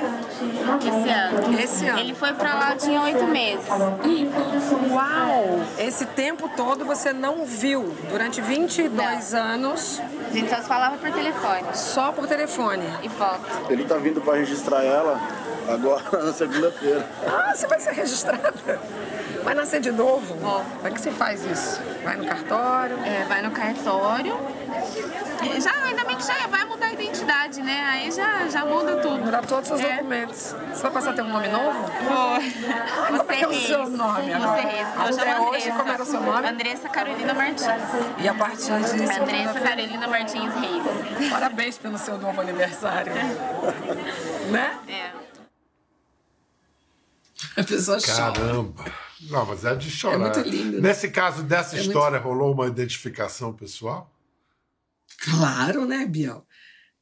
Esse 0.80 1.10
ano. 1.10 1.60
Esse 1.60 1.88
ano. 1.88 2.00
Ele 2.00 2.14
foi 2.14 2.34
pra 2.34 2.54
lá, 2.56 2.76
tinha 2.76 3.02
oito 3.02 3.26
meses. 3.28 3.68
Uau! 4.92 5.62
Esse 5.78 6.06
tempo 6.06 6.50
todo 6.56 6.86
você 6.86 7.12
não 7.12 7.46
viu. 7.46 7.96
Durante 8.10 8.42
22 8.42 9.32
não. 9.32 9.42
anos. 9.42 10.02
A 10.30 10.32
gente 10.32 10.50
só 10.50 10.58
se 10.58 10.68
falava 10.68 10.98
por 10.98 11.12
telefone. 11.12 11.64
Só 11.74 12.12
por 12.12 12.28
telefone. 12.28 12.84
E 13.04 13.10
foto. 13.10 13.42
Ele 13.70 13.84
tá 13.84 13.96
vindo 13.96 14.22
pra 14.22 14.36
registrar 14.36 14.84
ela 14.84 15.20
agora 15.68 16.04
na 16.24 16.34
segunda-feira. 16.34 17.06
Ah, 17.28 17.54
você 17.56 17.68
vai 17.68 17.80
ser 17.80 17.92
registrada? 17.92 18.54
Vai 19.50 19.56
nascer 19.56 19.82
de 19.82 19.90
novo? 19.92 20.36
Vou. 20.36 20.62
Como 20.62 20.88
é 20.88 20.92
que 20.92 21.02
você 21.02 21.10
faz 21.10 21.44
isso? 21.44 21.82
Vai 22.04 22.18
no 22.18 22.26
cartório? 22.28 23.00
É, 23.04 23.26
vai 23.28 23.42
no 23.42 23.50
cartório. 23.50 24.38
Já, 25.60 25.72
ainda 25.86 26.04
bem 26.04 26.18
que 26.18 26.24
já 26.24 26.46
vai 26.46 26.66
mudar 26.66 26.86
a 26.86 26.94
identidade 26.94 27.60
né? 27.64 27.84
Aí 27.90 28.12
já, 28.12 28.48
já 28.48 28.64
muda 28.64 28.98
tudo. 28.98 29.26
Muda 29.26 29.42
todos 29.42 29.72
os 29.72 29.82
é. 29.82 29.96
documentos. 29.96 30.56
Você 30.72 30.84
vai 30.84 30.92
passar 30.92 31.10
a 31.10 31.14
ter 31.14 31.24
um 31.24 31.30
nome 31.30 31.48
novo? 31.48 31.80
Vou. 31.82 32.40
Você 33.26 33.44
é 33.44 33.48
o 33.48 33.54
seu 33.56 33.90
nome 33.90 34.32
agora? 34.32 34.62
Você 34.62 34.68
Reis. 34.68 34.88
Eu 35.08 35.26
chamo 35.26 35.50
hoje, 35.50 35.72
como 35.72 35.92
era 35.94 36.04
o 36.04 36.06
seu 36.06 36.22
nome? 36.22 36.48
Andressa 36.48 36.90
Carolina 36.90 37.34
Martins. 37.34 37.66
E 38.20 38.28
a 38.30 38.34
partir 38.36 38.80
disso... 38.82 39.20
Andressa 39.20 39.60
Carolina 39.62 40.08
Martins 40.08 40.54
Reis. 40.54 41.30
Parabéns 41.32 41.76
pelo 41.80 41.98
seu 41.98 42.20
novo 42.20 42.40
aniversário. 42.40 43.12
né? 44.52 44.78
É. 44.88 45.19
A 47.60 47.64
pessoa 47.64 48.00
Caramba. 48.02 48.84
chora. 48.84 49.10
Não, 49.22 49.46
mas 49.46 49.66
é 49.66 49.76
de 49.76 49.90
chorar. 49.90 50.16
É 50.16 50.18
muito 50.18 50.50
lindo. 50.50 50.82
Né? 50.82 50.90
Nesse 50.90 51.10
caso 51.10 51.44
dessa 51.44 51.78
é 51.78 51.82
história, 51.82 52.20
muito... 52.20 52.30
rolou 52.30 52.54
uma 52.54 52.68
identificação 52.68 53.54
pessoal? 53.54 54.10
Claro, 55.18 55.86
né, 55.86 56.06
Biel? 56.06 56.46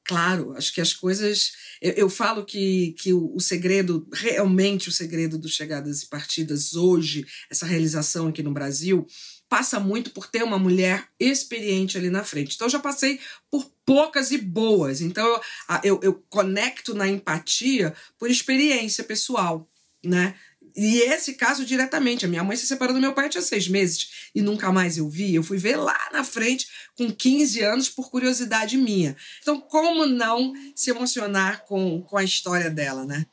Claro, 0.04 0.54
acho 0.56 0.74
que 0.74 0.80
as 0.80 0.94
coisas. 0.94 1.52
Eu, 1.82 1.92
eu 1.94 2.10
falo 2.10 2.46
que, 2.46 2.96
que 2.98 3.14
o, 3.14 3.36
o, 3.36 3.42
segredo, 3.42 4.08
realmente 4.14 4.88
o 4.88 4.92
segredo 4.92 5.38
do 5.38 5.50
Chegadas 5.50 6.02
e 6.02 6.08
Partidas 6.08 6.74
hoje, 6.74 7.28
essa 7.52 7.66
realização 7.66 8.30
aqui 8.30 8.42
no 8.42 8.54
Brasil, 8.54 9.06
passa 9.50 9.80
muito 9.80 10.12
por 10.12 10.28
ter 10.28 10.44
uma 10.44 10.58
mulher 10.58 11.08
experiente 11.20 11.98
ali 11.98 12.10
na 12.10 12.24
frente. 12.24 12.56
Então, 12.56 12.68
eu 12.68 12.72
já 12.72 12.80
passei 12.80 13.20
por 13.52 13.70
poucas 13.86 14.32
e 14.32 14.38
boas. 14.38 15.02
Então, 15.02 15.26
eu, 15.28 15.42
eu, 15.84 16.00
eu 16.04 16.14
conecto 16.30 16.96
na 16.96 17.08
empatia 17.08 17.94
por 18.18 18.32
experiência 18.32 19.04
pessoal, 19.04 19.70
né? 20.04 20.36
E 20.78 21.00
esse 21.00 21.34
caso 21.34 21.66
diretamente. 21.66 22.24
A 22.24 22.28
minha 22.30 22.44
mãe 22.44 22.56
se 22.56 22.68
separou 22.68 22.94
do 22.94 23.02
meu 23.02 23.12
pai 23.12 23.30
tinha 23.30 23.42
seis 23.42 23.68
meses 23.68 24.30
e 24.36 24.44
nunca 24.44 24.72
mais 24.72 24.96
eu 25.00 25.10
vi. 25.10 25.34
Eu 25.34 25.42
fui 25.42 25.58
ver 25.58 25.76
lá 25.76 25.98
na 26.14 26.24
frente, 26.24 26.68
com 26.96 27.12
15 27.12 27.62
anos, 27.62 27.90
por 27.90 28.12
curiosidade 28.12 28.78
minha. 28.78 29.18
Então, 29.42 29.60
como 29.60 30.06
não 30.06 30.54
se 30.76 30.92
emocionar 30.92 31.66
com, 31.66 32.04
com 32.04 32.16
a 32.16 32.24
história 32.24 32.70
dela, 32.70 33.06
né? 33.06 33.26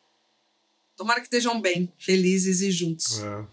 Tomara 0.96 1.20
que 1.20 1.26
estejam 1.26 1.60
bem, 1.60 1.92
felizes 1.98 2.62
e 2.62 2.70
juntos. 2.70 3.22
É. 3.22 3.44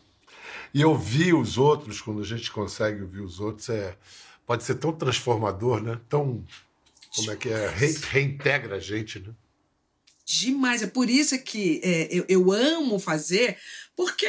E 0.73 0.85
ouvir 0.85 1.33
os 1.33 1.57
outros, 1.57 1.99
quando 1.99 2.21
a 2.21 2.25
gente 2.25 2.49
consegue 2.49 3.01
ouvir 3.01 3.19
os 3.19 3.41
outros, 3.41 3.67
é, 3.67 3.97
pode 4.47 4.63
ser 4.63 4.75
tão 4.75 4.93
transformador, 4.93 5.83
né? 5.83 5.99
Tão. 6.07 6.45
Como 7.13 7.29
é 7.29 7.35
que 7.35 7.49
é? 7.49 7.67
Re, 7.67 7.91
reintegra 8.09 8.77
a 8.77 8.79
gente, 8.79 9.19
né? 9.19 9.33
Demais. 10.31 10.81
É 10.81 10.87
por 10.87 11.09
isso 11.09 11.37
que 11.39 11.81
é, 11.83 12.07
eu, 12.09 12.25
eu 12.29 12.51
amo 12.51 12.97
fazer, 12.99 13.57
porque 13.95 14.27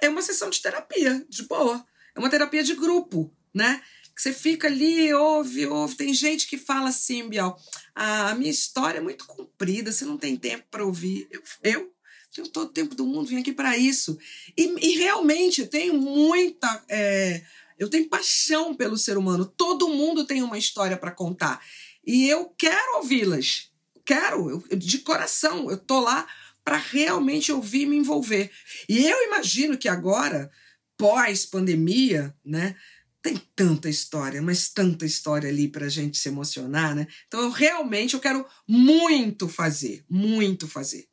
é 0.00 0.08
uma 0.08 0.20
sessão 0.20 0.50
de 0.50 0.60
terapia, 0.60 1.24
de 1.28 1.44
boa. 1.44 1.84
É 2.14 2.18
uma 2.18 2.28
terapia 2.28 2.64
de 2.64 2.74
grupo, 2.74 3.32
né? 3.54 3.80
Que 4.14 4.22
você 4.22 4.32
fica 4.32 4.66
ali, 4.66 5.12
ouve, 5.14 5.66
ouve. 5.66 5.96
Tem 5.96 6.12
gente 6.12 6.48
que 6.48 6.58
fala 6.58 6.88
assim, 6.88 7.28
Biel, 7.28 7.56
ah, 7.94 8.30
a 8.30 8.34
minha 8.34 8.50
história 8.50 8.98
é 8.98 9.02
muito 9.02 9.26
comprida, 9.26 9.92
você 9.92 10.04
não 10.04 10.16
tem 10.16 10.36
tempo 10.36 10.64
para 10.70 10.84
ouvir. 10.84 11.28
Eu, 11.30 11.42
eu 11.62 11.92
tenho 12.32 12.48
todo 12.48 12.68
o 12.68 12.72
tempo 12.72 12.94
do 12.96 13.06
mundo, 13.06 13.28
vim 13.28 13.38
aqui 13.38 13.52
para 13.52 13.76
isso. 13.76 14.18
E, 14.56 14.62
e, 14.80 14.98
realmente 14.98 15.60
eu 15.60 15.68
tenho 15.68 15.94
muita. 15.94 16.84
É, 16.88 17.42
eu 17.78 17.88
tenho 17.88 18.08
paixão 18.08 18.74
pelo 18.74 18.98
ser 18.98 19.16
humano. 19.16 19.44
Todo 19.44 19.88
mundo 19.88 20.26
tem 20.26 20.42
uma 20.42 20.58
história 20.58 20.96
para 20.96 21.12
contar. 21.12 21.64
E 22.04 22.28
eu 22.28 22.46
quero 22.58 22.98
ouvi-las 22.98 23.72
quero, 24.04 24.50
eu, 24.50 24.76
de 24.76 24.98
coração, 24.98 25.70
eu 25.70 25.78
tô 25.78 26.00
lá 26.00 26.26
para 26.64 26.76
realmente 26.76 27.52
ouvir 27.52 27.82
e 27.82 27.86
me 27.86 27.96
envolver. 27.96 28.50
E 28.88 29.06
eu 29.06 29.26
imagino 29.26 29.76
que 29.76 29.88
agora, 29.88 30.50
pós-pandemia, 30.96 32.34
né, 32.44 32.74
tem 33.20 33.40
tanta 33.54 33.88
história, 33.88 34.40
mas 34.40 34.68
tanta 34.68 35.04
história 35.04 35.48
ali 35.48 35.68
para 35.68 35.86
a 35.86 35.90
gente 35.90 36.18
se 36.18 36.28
emocionar, 36.28 36.94
né? 36.94 37.06
Então, 37.26 37.40
eu 37.40 37.50
realmente 37.50 38.14
eu 38.14 38.20
quero 38.20 38.46
muito 38.66 39.48
fazer, 39.48 40.04
muito 40.08 40.68
fazer. 40.68 41.08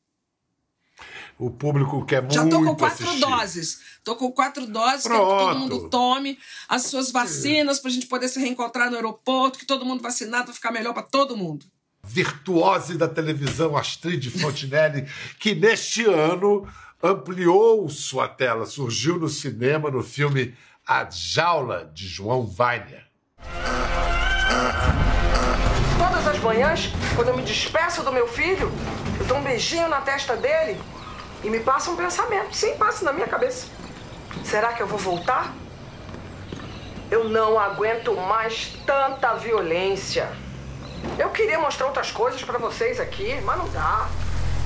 O 1.38 1.50
público 1.50 2.06
quer 2.06 2.22
muito 2.22 2.36
Já 2.36 2.48
tô 2.48 2.64
com 2.64 2.76
quatro 2.76 3.06
assistir. 3.06 3.22
doses. 3.22 3.80
Tô 4.04 4.16
com 4.16 4.32
quatro 4.32 4.68
doses, 4.68 5.04
quero 5.04 5.16
que 5.16 5.44
todo 5.46 5.60
mundo 5.60 5.90
tome 5.90 6.38
as 6.70 6.84
suas 6.84 7.12
vacinas 7.12 7.80
para 7.80 7.90
a 7.90 7.94
gente 7.94 8.06
poder 8.06 8.28
se 8.28 8.40
reencontrar 8.40 8.90
no 8.90 8.96
aeroporto, 8.98 9.58
que 9.58 9.66
todo 9.66 9.86
mundo 9.86 10.04
vacinado 10.04 10.48
vai 10.48 10.56
ficar 10.56 10.72
melhor 10.72 10.94
para 10.94 11.04
todo 11.04 11.36
mundo 11.36 11.66
virtuose 12.12 12.98
da 12.98 13.08
televisão 13.08 13.78
Astrid 13.78 14.30
Fontinelli, 14.30 15.08
que 15.40 15.56
neste 15.56 16.06
ano 16.06 16.68
ampliou 17.02 17.90
sua 17.90 18.28
tela, 18.28 18.66
surgiu 18.66 19.18
no 19.18 19.30
cinema 19.30 19.90
no 19.90 20.04
filme 20.04 20.54
A 20.86 21.08
Jaula 21.10 21.90
de 21.94 22.08
João 22.08 22.50
Weiner. 22.60 23.06
Todas 25.98 26.28
as 26.28 26.40
manhãs, 26.40 26.92
quando 27.16 27.30
eu 27.30 27.38
me 27.38 27.44
despeço 27.44 28.04
do 28.04 28.12
meu 28.12 28.28
filho, 28.28 28.72
eu 29.20 29.26
dou 29.26 29.38
um 29.38 29.44
beijinho 29.44 29.88
na 29.88 30.02
testa 30.02 30.36
dele 30.36 30.78
e 31.44 31.50
me 31.50 31.62
passa 31.62 31.90
um 31.92 31.96
pensamento. 31.96 32.54
Sim, 32.54 32.76
passa 32.78 33.06
na 33.06 33.14
minha 33.14 33.28
cabeça. 33.28 33.68
Será 34.44 34.74
que 34.74 34.82
eu 34.82 34.88
vou 34.88 35.00
voltar? 35.00 35.54
Eu 37.10 37.30
não 37.30 37.60
aguento 37.60 38.16
mais 38.16 38.74
tanta 38.86 39.34
violência. 39.36 40.30
Eu 41.18 41.30
queria 41.32 41.60
mostrar 41.60 41.88
outras 41.88 42.12
coisas 42.12 42.42
para 42.44 42.58
vocês 42.58 43.00
aqui, 43.00 43.40
mas 43.42 43.58
não 43.58 43.70
dá. 43.70 44.10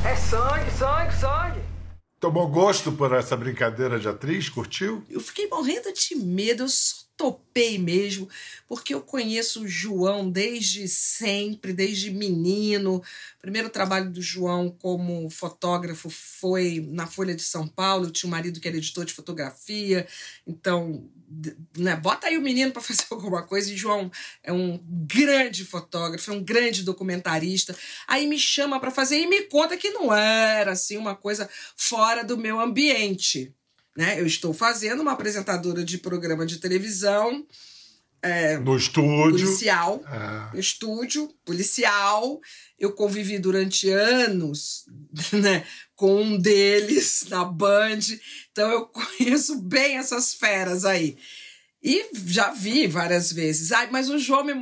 É 0.05 0.15
sangue, 0.15 0.71
sangue, 0.71 1.15
sangue. 1.15 1.59
Tomou 2.19 2.47
gosto 2.47 2.91
por 2.91 3.13
essa 3.13 3.35
brincadeira 3.35 3.99
de 3.99 4.07
atriz? 4.07 4.49
Curtiu? 4.49 5.03
Eu 5.09 5.19
fiquei 5.19 5.47
morrendo 5.47 5.91
de 5.93 6.15
medo, 6.15 6.63
eu 6.63 6.69
só 6.69 7.05
topei 7.17 7.77
mesmo, 7.77 8.27
porque 8.67 8.93
eu 8.93 9.01
conheço 9.01 9.63
o 9.63 9.67
João 9.67 10.29
desde 10.29 10.87
sempre, 10.87 11.71
desde 11.71 12.11
menino. 12.11 12.95
O 12.97 13.41
primeiro 13.41 13.69
trabalho 13.69 14.11
do 14.11 14.21
João 14.21 14.69
como 14.69 15.29
fotógrafo 15.29 16.09
foi 16.09 16.85
na 16.89 17.07
Folha 17.07 17.33
de 17.33 17.43
São 17.43 17.67
Paulo. 17.67 18.05
Eu 18.05 18.11
tinha 18.11 18.27
um 18.27 18.31
marido 18.31 18.59
que 18.59 18.67
era 18.67 18.77
editor 18.77 19.05
de 19.05 19.13
fotografia, 19.13 20.07
então 20.45 21.09
né, 21.77 21.95
bota 21.95 22.27
aí 22.27 22.37
o 22.37 22.41
menino 22.41 22.71
para 22.71 22.81
fazer 22.83 23.05
alguma 23.09 23.43
coisa. 23.43 23.71
E 23.71 23.77
João 23.77 24.11
é 24.43 24.51
um 24.51 24.79
grande 24.87 25.65
fotógrafo, 25.65 26.31
é 26.31 26.33
um 26.33 26.43
grande 26.43 26.83
documentarista. 26.83 27.75
Aí 28.07 28.27
me 28.27 28.37
chama 28.37 28.79
para 28.79 28.91
fazer 28.91 29.19
e 29.19 29.27
me 29.27 29.43
conta 29.43 29.77
que 29.77 29.89
não 29.89 30.13
era 30.13 30.71
assim 30.71 30.97
uma 30.97 31.15
coisa 31.15 31.49
fora 31.75 32.23
do 32.23 32.37
meu 32.37 32.59
ambiente. 32.59 33.53
Né? 33.95 34.19
Eu 34.19 34.25
estou 34.25 34.53
fazendo 34.53 35.01
uma 35.01 35.13
apresentadora 35.13 35.83
de 35.83 35.97
programa 35.97 36.45
de 36.45 36.57
televisão. 36.57 37.45
É, 38.21 38.57
no 38.57 38.75
estúdio. 38.75 39.45
Policial. 39.45 40.03
É. 40.07 40.53
No 40.53 40.59
estúdio, 40.59 41.33
policial. 41.45 42.41
Eu 42.77 42.91
convivi 42.91 43.37
durante 43.37 43.89
anos 43.89 44.85
né, 45.33 45.65
com 45.95 46.21
um 46.21 46.37
deles 46.37 47.25
na 47.29 47.45
Band, 47.45 47.99
então 48.51 48.69
eu 48.69 48.85
conheço 48.87 49.61
bem 49.61 49.97
essas 49.97 50.33
feras 50.33 50.85
aí. 50.85 51.17
E 51.87 52.09
já 52.25 52.49
vi 52.49 52.87
várias 52.87 53.31
vezes. 53.31 53.71
Ai, 53.71 53.87
mas 53.91 54.09
o 54.09 54.17
João 54.17 54.43
me, 54.43 54.53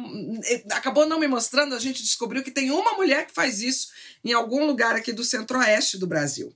eh, 0.45 0.63
acabou 0.71 1.05
não 1.05 1.17
me 1.17 1.27
mostrando, 1.27 1.73
a 1.73 1.79
gente 1.79 2.03
descobriu 2.03 2.43
que 2.43 2.51
tem 2.51 2.69
uma 2.69 2.95
mulher 2.95 3.25
que 3.25 3.33
faz 3.33 3.61
isso 3.61 3.87
em 4.25 4.33
algum 4.33 4.65
lugar 4.65 4.93
aqui 4.93 5.13
do 5.13 5.23
centro-oeste 5.23 5.97
do 5.97 6.05
Brasil. 6.05 6.53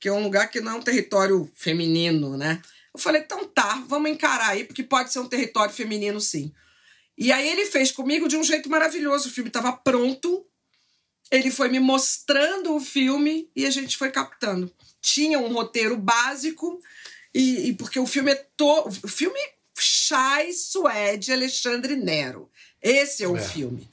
Que 0.00 0.08
é 0.08 0.12
um 0.12 0.22
lugar 0.22 0.48
que 0.48 0.62
não 0.62 0.72
é 0.72 0.74
um 0.76 0.82
território 0.82 1.50
feminino, 1.54 2.38
né? 2.38 2.62
Eu 2.94 2.98
falei, 2.98 3.20
então 3.20 3.46
tá, 3.48 3.84
vamos 3.86 4.10
encarar 4.10 4.48
aí, 4.48 4.64
porque 4.64 4.82
pode 4.82 5.12
ser 5.12 5.18
um 5.18 5.28
território 5.28 5.74
feminino 5.74 6.20
sim. 6.20 6.54
E 7.18 7.30
aí 7.30 7.46
ele 7.46 7.66
fez 7.66 7.92
comigo 7.92 8.28
de 8.28 8.36
um 8.36 8.44
jeito 8.44 8.70
maravilhoso. 8.70 9.28
O 9.28 9.32
filme 9.32 9.48
estava 9.48 9.72
pronto, 9.72 10.46
ele 11.30 11.50
foi 11.50 11.68
me 11.68 11.80
mostrando 11.80 12.74
o 12.74 12.80
filme 12.80 13.50
e 13.54 13.66
a 13.66 13.70
gente 13.70 13.96
foi 13.96 14.10
captando. 14.10 14.72
Tinha 15.00 15.38
um 15.38 15.52
roteiro 15.52 15.96
básico, 15.96 16.80
e, 17.34 17.68
e 17.68 17.72
porque 17.74 17.98
o 17.98 18.06
filme 18.06 18.32
é 18.32 18.46
todo. 18.56 18.88
O 19.04 19.08
filme 19.08 19.38
Chai 19.78 20.52
Suede 20.52 21.32
Alexandre 21.32 21.96
Nero. 21.96 22.50
Esse 22.82 23.24
é 23.24 23.28
o 23.28 23.36
é, 23.36 23.40
filme. 23.40 23.88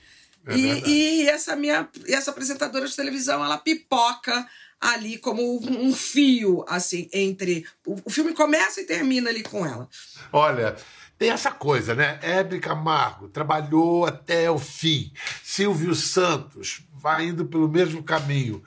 É 0.48 0.56
e, 0.56 0.88
e, 0.88 1.30
essa 1.30 1.56
minha 1.56 1.90
essa 2.08 2.32
apresentadora 2.32 2.88
de 2.88 2.96
televisão, 2.96 3.44
ela 3.44 3.58
pipoca 3.58 4.48
ali 4.80 5.18
como 5.18 5.60
um 5.64 5.94
fio, 5.94 6.64
assim, 6.68 7.10
entre. 7.12 7.66
O, 7.86 7.96
o 8.06 8.10
filme 8.10 8.34
começa 8.34 8.82
e 8.82 8.86
termina 8.86 9.30
ali 9.30 9.44
com 9.44 9.66
ela. 9.66 9.90
Olha, 10.32 10.76
tem 11.18 11.30
essa 11.30 11.52
coisa, 11.52 11.96
né? 11.96 12.20
Hebe 12.22 12.60
Camargo 12.60 13.30
trabalhou 13.30 14.06
até 14.06 14.50
o 14.52 14.58
fim. 14.58 15.14
Silvio 15.44 15.96
Santos 15.96 16.82
vai 16.94 17.26
indo 17.28 17.46
pelo 17.46 17.70
mesmo 17.70 18.04
caminho. 18.04 18.64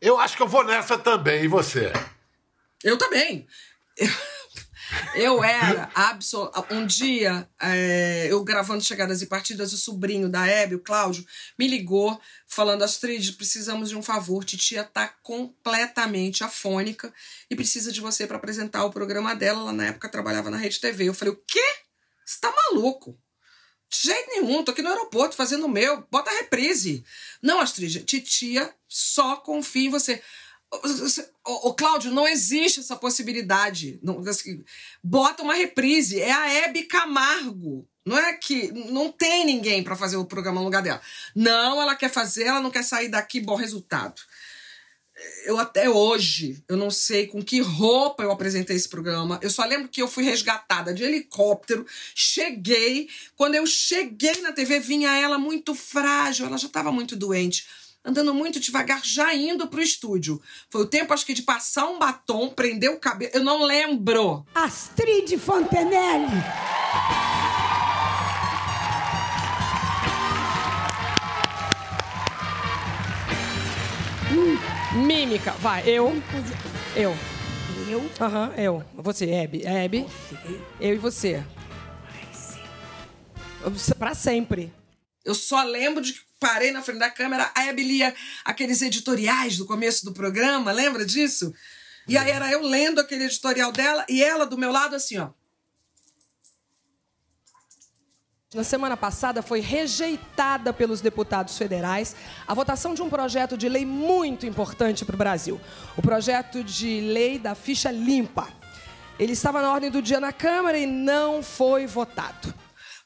Eu 0.00 0.18
acho 0.18 0.36
que 0.36 0.42
eu 0.42 0.48
vou 0.48 0.64
nessa 0.64 0.96
também, 0.96 1.44
e 1.44 1.48
você? 1.48 1.92
Eu 2.82 2.96
também. 2.96 3.46
Eu 5.14 5.42
era 5.42 5.90
absol... 5.94 6.50
Um 6.70 6.86
dia, 6.86 7.48
é, 7.60 8.26
eu 8.30 8.42
gravando 8.42 8.82
Chegadas 8.82 9.22
e 9.22 9.26
Partidas, 9.26 9.72
o 9.72 9.78
sobrinho 9.78 10.28
da 10.28 10.46
Hebe, 10.46 10.74
o 10.74 10.80
Cláudio, 10.80 11.24
me 11.58 11.68
ligou 11.68 12.20
falando: 12.46 12.82
Astrid, 12.82 13.32
precisamos 13.32 13.88
de 13.88 13.96
um 13.96 14.02
favor. 14.02 14.44
Titia 14.44 14.84
tá 14.84 15.08
completamente 15.22 16.42
afônica 16.42 17.12
e 17.48 17.56
precisa 17.56 17.92
de 17.92 18.00
você 18.00 18.26
para 18.26 18.36
apresentar 18.36 18.84
o 18.84 18.90
programa 18.90 19.34
dela. 19.34 19.60
Ela, 19.60 19.72
na 19.72 19.86
época, 19.86 20.08
trabalhava 20.08 20.50
na 20.50 20.56
Rede 20.56 20.80
TV. 20.80 21.04
Eu 21.04 21.14
falei: 21.14 21.34
O 21.34 21.42
quê? 21.46 21.79
Você 22.30 22.38
tá 22.40 22.54
maluco? 22.54 23.18
De 23.90 24.06
jeito 24.06 24.28
nenhum, 24.28 24.62
tô 24.62 24.70
aqui 24.70 24.82
no 24.82 24.88
aeroporto 24.88 25.34
fazendo 25.34 25.66
o 25.66 25.68
meu. 25.68 26.06
Bota 26.08 26.30
a 26.30 26.34
reprise. 26.34 27.04
Não, 27.42 27.60
Astrid, 27.60 28.04
titia 28.04 28.72
só 28.86 29.34
confia 29.34 29.88
em 29.88 29.90
você. 29.90 30.22
Ô, 31.44 31.74
Cláudio, 31.74 32.12
não 32.12 32.28
existe 32.28 32.78
essa 32.78 32.94
possibilidade. 32.94 33.98
Não, 34.00 34.20
assim, 34.20 34.62
bota 35.02 35.42
uma 35.42 35.54
reprise. 35.54 36.20
É 36.20 36.30
a 36.30 36.48
Hebe 36.48 36.84
Camargo. 36.84 37.88
Não 38.06 38.16
é 38.16 38.32
que 38.34 38.70
não 38.72 39.10
tem 39.10 39.44
ninguém 39.44 39.82
para 39.82 39.96
fazer 39.96 40.16
o 40.16 40.24
programa 40.24 40.60
no 40.60 40.66
lugar 40.66 40.82
dela. 40.82 41.02
Não, 41.34 41.82
ela 41.82 41.96
quer 41.96 42.10
fazer, 42.10 42.44
ela 42.44 42.60
não 42.60 42.70
quer 42.70 42.84
sair 42.84 43.08
daqui 43.08 43.40
bom 43.40 43.56
resultado. 43.56 44.22
Eu 45.44 45.58
até 45.58 45.88
hoje, 45.88 46.62
eu 46.68 46.76
não 46.76 46.90
sei 46.90 47.26
com 47.26 47.42
que 47.42 47.60
roupa 47.60 48.22
eu 48.22 48.30
apresentei 48.30 48.76
esse 48.76 48.88
programa. 48.88 49.38
Eu 49.42 49.50
só 49.50 49.64
lembro 49.64 49.88
que 49.88 50.00
eu 50.00 50.08
fui 50.08 50.24
resgatada 50.24 50.92
de 50.92 51.02
helicóptero, 51.02 51.86
cheguei. 52.14 53.08
Quando 53.36 53.54
eu 53.54 53.66
cheguei 53.66 54.40
na 54.42 54.52
TV, 54.52 54.80
vinha 54.80 55.16
ela 55.16 55.38
muito 55.38 55.74
frágil, 55.74 56.46
ela 56.46 56.58
já 56.58 56.66
estava 56.66 56.92
muito 56.92 57.16
doente 57.16 57.66
andando 58.04 58.32
muito 58.32 58.58
devagar, 58.58 59.04
já 59.04 59.34
indo 59.34 59.68
pro 59.68 59.82
estúdio. 59.82 60.40
Foi 60.70 60.82
o 60.82 60.86
tempo, 60.86 61.12
acho 61.12 61.26
que, 61.26 61.34
de 61.34 61.42
passar 61.42 61.86
um 61.86 61.98
batom, 61.98 62.48
prender 62.48 62.90
o 62.90 62.98
cabelo. 62.98 63.30
Eu 63.34 63.44
não 63.44 63.62
lembro. 63.62 64.44
Astrid 64.54 65.36
Fontenelle. 65.38 66.26
Mímica, 74.92 75.52
vai, 75.52 75.88
eu. 75.88 76.12
Eu. 76.96 77.16
Eu? 77.88 78.10
Aham, 78.20 78.48
uhum, 78.48 78.54
eu. 78.62 78.84
Você, 78.94 79.28
Hebe. 79.28 79.66
Hebe. 79.66 80.06
Você. 80.28 80.60
Eu 80.80 80.94
e 80.94 80.98
você. 80.98 81.44
Pra 83.98 84.14
sempre. 84.14 84.72
Eu 85.24 85.34
só 85.34 85.62
lembro 85.62 86.02
de 86.02 86.12
que 86.14 86.20
parei 86.38 86.70
na 86.70 86.82
frente 86.82 86.98
da 86.98 87.10
câmera, 87.10 87.50
a 87.54 87.66
Hebe 87.66 87.82
lia 87.82 88.14
aqueles 88.44 88.80
editoriais 88.80 89.56
do 89.56 89.66
começo 89.66 90.04
do 90.04 90.12
programa, 90.12 90.72
lembra 90.72 91.04
disso? 91.04 91.52
E 92.08 92.16
aí 92.16 92.30
era 92.30 92.50
eu 92.50 92.62
lendo 92.62 93.00
aquele 93.00 93.24
editorial 93.24 93.70
dela 93.70 94.04
e 94.08 94.22
ela 94.22 94.46
do 94.46 94.56
meu 94.56 94.72
lado 94.72 94.96
assim, 94.96 95.18
ó. 95.18 95.30
Na 98.52 98.64
semana 98.64 98.96
passada 98.96 99.42
foi 99.42 99.60
rejeitada 99.60 100.72
pelos 100.72 101.00
deputados 101.00 101.56
federais 101.56 102.16
a 102.48 102.52
votação 102.52 102.94
de 102.94 103.02
um 103.02 103.08
projeto 103.08 103.56
de 103.56 103.68
lei 103.68 103.86
muito 103.86 104.44
importante 104.44 105.04
para 105.04 105.14
o 105.14 105.18
Brasil. 105.18 105.60
O 105.96 106.02
projeto 106.02 106.64
de 106.64 107.00
lei 107.00 107.38
da 107.38 107.54
ficha 107.54 107.90
limpa. 107.90 108.48
Ele 109.18 109.32
estava 109.32 109.62
na 109.62 109.72
ordem 109.72 109.90
do 109.90 110.02
dia 110.02 110.18
na 110.18 110.32
Câmara 110.32 110.76
e 110.76 110.86
não 110.86 111.42
foi 111.42 111.86
votado. 111.86 112.52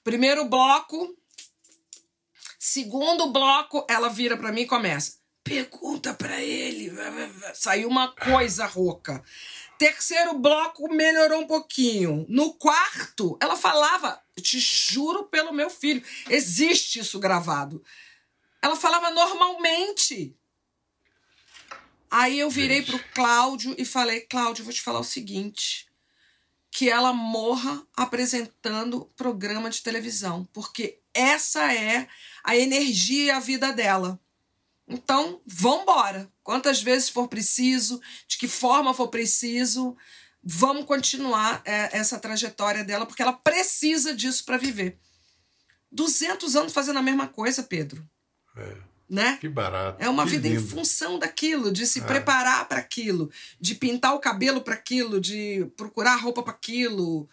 Primeiro 0.02 0.48
bloco, 0.48 1.14
Segundo 2.66 3.30
bloco, 3.30 3.86
ela 3.90 4.08
vira 4.08 4.38
para 4.38 4.50
mim 4.50 4.62
e 4.62 4.66
começa. 4.66 5.18
Pergunta 5.44 6.14
para 6.14 6.40
ele. 6.40 6.90
Saiu 7.52 7.90
uma 7.90 8.08
coisa 8.08 8.64
rouca. 8.64 9.22
Terceiro 9.78 10.38
bloco 10.38 10.92
melhorou 10.92 11.40
um 11.40 11.46
pouquinho. 11.46 12.24
No 12.28 12.54
quarto, 12.54 13.36
ela 13.40 13.56
falava, 13.56 14.22
te 14.40 14.58
juro 14.58 15.24
pelo 15.24 15.52
meu 15.52 15.68
filho, 15.68 16.02
existe 16.28 17.00
isso 17.00 17.18
gravado. 17.18 17.82
Ela 18.62 18.76
falava 18.76 19.10
normalmente. 19.10 20.36
Aí 22.10 22.38
eu 22.38 22.48
virei 22.48 22.82
pro 22.82 23.02
Cláudio 23.12 23.74
e 23.76 23.84
falei: 23.84 24.20
Cláudio, 24.20 24.64
vou 24.64 24.72
te 24.72 24.80
falar 24.80 25.00
o 25.00 25.04
seguinte: 25.04 25.88
que 26.70 26.88
ela 26.88 27.12
morra 27.12 27.86
apresentando 27.96 29.04
programa 29.16 29.68
de 29.68 29.82
televisão, 29.82 30.48
porque 30.52 31.00
essa 31.12 31.72
é 31.72 32.08
a 32.42 32.56
energia 32.56 33.24
e 33.24 33.30
a 33.30 33.40
vida 33.40 33.72
dela. 33.72 34.20
Então, 34.86 35.40
vambora. 35.46 36.30
Quantas 36.42 36.82
vezes 36.82 37.08
for 37.08 37.28
preciso, 37.28 38.00
de 38.28 38.36
que 38.36 38.46
forma 38.46 38.92
for 38.92 39.08
preciso, 39.08 39.96
vamos 40.42 40.84
continuar 40.84 41.62
é, 41.64 41.96
essa 41.96 42.18
trajetória 42.18 42.84
dela, 42.84 43.06
porque 43.06 43.22
ela 43.22 43.32
precisa 43.32 44.14
disso 44.14 44.44
para 44.44 44.58
viver. 44.58 44.98
200 45.90 46.56
anos 46.56 46.72
fazendo 46.72 46.98
a 46.98 47.02
mesma 47.02 47.28
coisa, 47.28 47.62
Pedro. 47.62 48.06
É. 48.56 48.76
Né? 49.08 49.36
Que 49.40 49.48
barato. 49.48 50.02
É 50.02 50.08
uma 50.08 50.26
vida 50.26 50.48
lindo. 50.48 50.60
em 50.60 50.66
função 50.66 51.18
daquilo, 51.18 51.70
de 51.70 51.86
se 51.86 52.00
é. 52.00 52.04
preparar 52.04 52.66
para 52.66 52.78
aquilo, 52.78 53.30
de 53.60 53.74
pintar 53.74 54.14
o 54.14 54.18
cabelo 54.18 54.60
para 54.60 54.74
aquilo, 54.74 55.20
de 55.20 55.70
procurar 55.76 56.16
roupa 56.16 56.42
para 56.42 56.52
aquilo, 56.52 57.28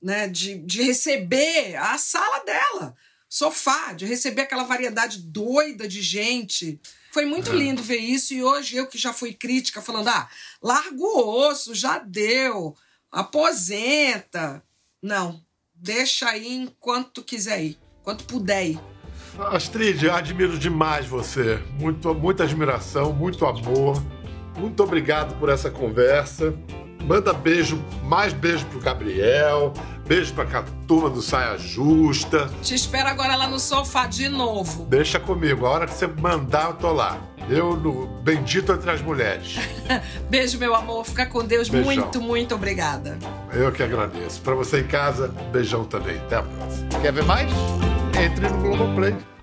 né? 0.00 0.28
de, 0.28 0.58
de 0.58 0.82
receber 0.82 1.74
a 1.76 1.98
sala 1.98 2.44
dela 2.44 2.96
sofá, 3.28 3.92
de 3.92 4.04
receber 4.06 4.42
aquela 4.42 4.64
variedade 4.64 5.18
doida 5.18 5.86
de 5.86 6.00
gente. 6.02 6.80
Foi 7.12 7.24
muito 7.24 7.52
lindo 7.52 7.82
ver 7.82 7.98
isso 7.98 8.34
e 8.34 8.42
hoje 8.42 8.76
eu 8.76 8.86
que 8.86 8.98
já 8.98 9.12
fui 9.12 9.32
crítica 9.32 9.80
falando: 9.80 10.08
"Ah, 10.08 10.28
larga 10.62 11.02
o 11.02 11.48
osso, 11.48 11.74
já 11.74 11.98
deu. 11.98 12.76
Aposenta". 13.10 14.62
Não, 15.02 15.42
deixa 15.74 16.28
aí 16.28 16.52
enquanto 16.54 17.22
quiser 17.22 17.62
ir, 17.64 17.78
enquanto 18.00 18.24
puder 18.24 18.66
ir. 18.66 18.80
Astrid, 19.38 20.08
admiro 20.08 20.58
demais 20.58 21.06
você. 21.06 21.56
Muito, 21.78 22.14
muita 22.14 22.44
admiração, 22.44 23.12
muito 23.12 23.44
amor. 23.44 24.02
Muito 24.56 24.82
obrigado 24.82 25.38
por 25.38 25.50
essa 25.50 25.70
conversa. 25.70 26.54
Manda 27.04 27.32
beijo, 27.32 27.76
mais 28.04 28.32
beijo 28.32 28.64
pro 28.66 28.80
Gabriel, 28.80 29.72
beijo 30.06 30.32
pra 30.34 30.46
turma 30.86 31.10
do 31.10 31.20
Saia 31.20 31.58
Justa. 31.58 32.48
Te 32.62 32.74
espero 32.74 33.08
agora 33.08 33.36
lá 33.36 33.48
no 33.48 33.58
sofá 33.58 34.06
de 34.06 34.28
novo. 34.28 34.84
Deixa 34.84 35.18
comigo, 35.18 35.66
a 35.66 35.70
hora 35.70 35.86
que 35.86 35.94
você 35.94 36.06
mandar, 36.06 36.70
eu 36.70 36.74
tô 36.74 36.92
lá. 36.92 37.18
Eu 37.48 37.76
no 37.76 38.06
Bendito 38.22 38.72
entre 38.72 38.90
as 38.90 39.00
mulheres. 39.00 39.56
beijo, 40.28 40.58
meu 40.58 40.74
amor. 40.74 41.04
Fica 41.04 41.26
com 41.26 41.44
Deus. 41.44 41.68
Beijão. 41.68 41.84
Muito, 41.94 42.20
muito 42.20 42.54
obrigada. 42.56 43.16
Eu 43.52 43.70
que 43.70 43.84
agradeço. 43.84 44.40
Pra 44.40 44.54
você 44.54 44.80
em 44.80 44.86
casa, 44.86 45.28
beijão 45.52 45.84
também. 45.84 46.16
Até 46.16 46.36
a 46.36 46.42
próxima. 46.42 46.88
Quer 47.00 47.12
ver 47.12 47.24
mais? 47.24 47.50
Entre 48.20 48.48
no 48.48 48.58
Globoplay. 48.58 49.35